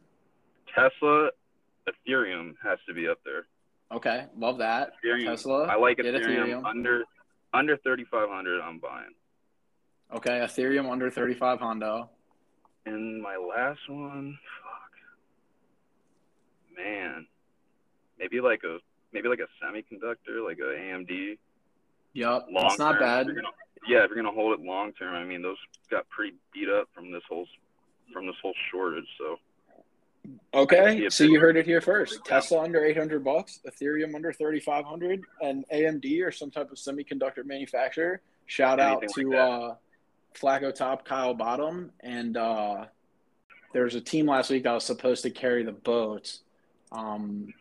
Tesla, 0.73 1.29
Ethereum 1.87 2.55
has 2.63 2.79
to 2.87 2.93
be 2.95 3.07
up 3.07 3.19
there. 3.23 3.45
Okay, 3.91 4.25
love 4.35 4.57
that. 4.57 4.93
Ethereum. 5.05 5.25
Tesla. 5.25 5.65
I 5.65 5.75
like 5.75 5.97
get 5.97 6.07
Ethereum, 6.07 6.65
under 6.65 7.03
under 7.53 7.77
thirty 7.77 8.03
five 8.05 8.29
hundred. 8.29 8.61
I'm 8.61 8.79
buying. 8.79 9.13
Okay, 10.15 10.39
Ethereum 10.39 10.89
under 10.89 11.11
thirty 11.11 11.35
five 11.35 11.59
Hondo. 11.59 12.09
And 12.87 13.21
my 13.21 13.35
last 13.37 13.81
one, 13.87 14.35
fuck, 14.63 14.91
man, 16.75 17.27
maybe 18.17 18.41
like 18.41 18.63
a 18.63 18.79
maybe 19.13 19.27
like 19.29 19.39
a 19.39 19.65
semiconductor, 19.65 20.45
like 20.45 20.59
a 20.59 20.75
AMD. 20.77 21.37
Yup, 22.13 22.47
Long 22.51 22.63
that's 22.63 22.79
not 22.79 22.93
term. 22.93 23.01
bad. 23.01 23.29
If 23.29 23.35
gonna- 23.35 23.47
yeah, 23.87 24.03
if 24.03 24.09
you're 24.09 24.15
gonna 24.15 24.31
hold 24.31 24.59
it 24.59 24.65
long 24.65 24.91
term, 24.93 25.15
I 25.15 25.23
mean, 25.23 25.41
those 25.41 25.57
got 25.89 26.07
pretty 26.09 26.35
beat 26.53 26.69
up 26.69 26.89
from 26.93 27.11
this 27.11 27.23
whole 27.29 27.47
from 28.13 28.25
this 28.27 28.35
whole 28.41 28.53
shortage. 28.71 29.07
So 29.17 29.39
Okay, 30.53 31.07
so 31.09 31.23
you 31.23 31.39
heard 31.39 31.55
it 31.57 31.65
here 31.65 31.79
first. 31.81 32.23
Tesla 32.25 32.61
under 32.63 32.83
800 32.83 33.23
bucks, 33.23 33.61
Ethereum 33.67 34.13
under 34.13 34.33
3500, 34.33 35.23
and 35.41 35.65
AMD 35.71 36.21
or 36.23 36.31
some 36.31 36.51
type 36.51 36.71
of 36.71 36.77
semiconductor 36.77 37.45
manufacturer. 37.45 38.21
Shout 38.45 38.79
out 38.79 39.01
to 39.07 39.27
like 39.27 39.35
uh, 39.39 39.75
Flacco 40.35 40.73
Top, 40.75 41.05
Kyle 41.05 41.33
Bottom, 41.33 41.91
and 42.01 42.35
uh, 42.35 42.85
there 43.73 43.83
was 43.85 43.95
a 43.95 44.01
team 44.01 44.25
last 44.27 44.49
week 44.49 44.63
that 44.63 44.73
was 44.73 44.83
supposed 44.83 45.23
to 45.23 45.29
carry 45.29 45.63
the 45.63 45.71
boat. 45.71 46.37
um, 46.91 47.53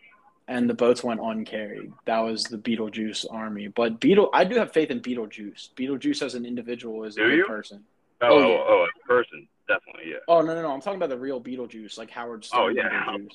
and 0.48 0.68
the 0.68 0.74
boats 0.74 1.04
went 1.04 1.20
uncarried. 1.20 1.92
That 2.06 2.20
was 2.20 2.42
the 2.44 2.56
Beetlejuice 2.58 3.26
army. 3.30 3.68
But 3.68 4.00
Beetle, 4.00 4.30
I 4.32 4.44
do 4.44 4.56
have 4.56 4.72
faith 4.72 4.90
in 4.90 5.00
Beetlejuice. 5.00 5.74
Beetlejuice 5.74 6.22
as 6.22 6.34
an 6.34 6.44
individual 6.46 7.04
is 7.04 7.16
a 7.16 7.20
good 7.20 7.46
person. 7.46 7.84
oh 8.22 8.26
Oh, 8.26 8.38
oh, 8.38 8.48
yeah. 8.48 8.64
oh, 8.66 8.87
a 9.04 9.06
person 9.08 9.46
definitely 9.68 10.11
yeah, 10.12 10.16
Oh 10.28 10.40
no 10.40 10.54
no 10.54 10.62
no! 10.62 10.72
I'm 10.72 10.80
talking 10.80 10.96
about 10.96 11.11
the 11.11 11.18
real 11.18 11.40
Beetlejuice, 11.40 11.98
like 11.98 12.11
Howard 12.11 12.44
Stern 12.44 12.61
Oh, 12.61 12.68
yeah. 12.68 12.88
Beetlejuice. 12.88 13.28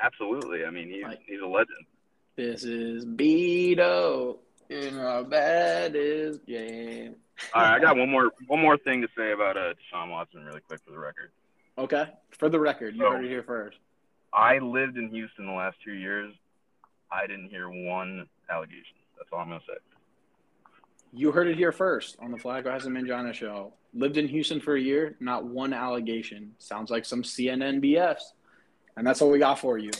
absolutely. 0.00 0.64
I 0.64 0.70
mean, 0.70 0.88
he's 0.88 1.02
Like- 1.02 1.20
he's 1.26 1.40
a 1.40 1.46
legend. 1.46 1.84
This 2.36 2.64
is 2.64 3.04
Beto 3.04 4.38
in 4.68 4.98
our 4.98 5.22
baddest 5.24 6.44
game. 6.46 7.16
All 7.52 7.62
right, 7.62 7.74
I 7.74 7.78
got 7.80 7.96
one 8.02 8.10
more 8.10 8.30
one 8.46 8.60
more 8.60 8.76
thing 8.78 9.02
to 9.02 9.08
say 9.16 9.32
about 9.32 9.56
uh, 9.56 9.74
Deshaun 9.74 10.10
Watson, 10.10 10.44
really 10.44 10.60
quick 10.60 10.80
for 10.84 10.92
the 10.92 10.98
record. 10.98 11.30
Okay, 11.76 12.06
for 12.30 12.48
the 12.48 12.58
record, 12.60 12.94
you 12.96 13.04
Oh. 13.04 13.10
heard 13.12 13.24
it 13.24 13.28
here 13.28 13.42
first. 13.42 13.76
I 14.32 14.58
lived 14.58 14.96
in 14.96 15.08
Houston 15.10 15.46
the 15.46 15.52
last 15.52 15.76
two 15.84 15.92
years. 15.94 16.32
I 17.14 17.26
didn't 17.26 17.48
hear 17.48 17.68
one 17.68 18.26
allegation. 18.50 18.96
That's 19.16 19.28
all 19.32 19.40
I'm 19.40 19.48
gonna 19.48 19.60
say. 19.66 19.74
You 21.12 21.30
heard 21.30 21.46
it 21.46 21.56
here 21.56 21.70
first 21.70 22.16
on 22.20 22.32
the 22.32 22.38
Flag 22.38 22.66
Has 22.66 22.86
a 22.86 22.88
Mangina 22.88 23.32
show. 23.32 23.72
Lived 23.92 24.16
in 24.16 24.26
Houston 24.26 24.60
for 24.60 24.74
a 24.74 24.80
year, 24.80 25.16
not 25.20 25.44
one 25.44 25.72
allegation. 25.72 26.52
Sounds 26.58 26.90
like 26.90 27.04
some 27.04 27.22
CNN 27.22 27.80
BS. 27.80 28.18
And 28.96 29.06
that's 29.06 29.22
all 29.22 29.30
we 29.30 29.38
got 29.38 29.60
for 29.60 29.78
you. 29.78 29.92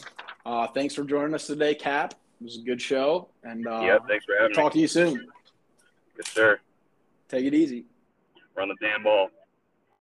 Uh, 0.45 0.67
thanks 0.67 0.95
for 0.95 1.05
joining 1.05 1.35
us 1.35 1.47
today, 1.47 1.75
Cap. 1.75 2.15
It 2.41 2.45
was 2.45 2.59
a 2.59 2.63
good 2.63 2.83
show. 2.83 3.29
And 3.45 3.67
uh, 3.67 3.81
yeah, 3.83 3.99
thanks 4.09 4.25
for 4.25 4.35
having 4.39 4.55
talk 4.55 4.75
me. 4.75 4.79
to 4.79 4.83
you 4.83 4.89
soon. 4.89 5.29
Yes, 6.17 6.29
sir. 6.29 6.59
Take 7.29 7.45
it 7.45 7.55
easy. 7.55 7.85
Run 8.57 8.69
the 8.69 8.77
damn 8.81 9.05
ball. 9.05 9.29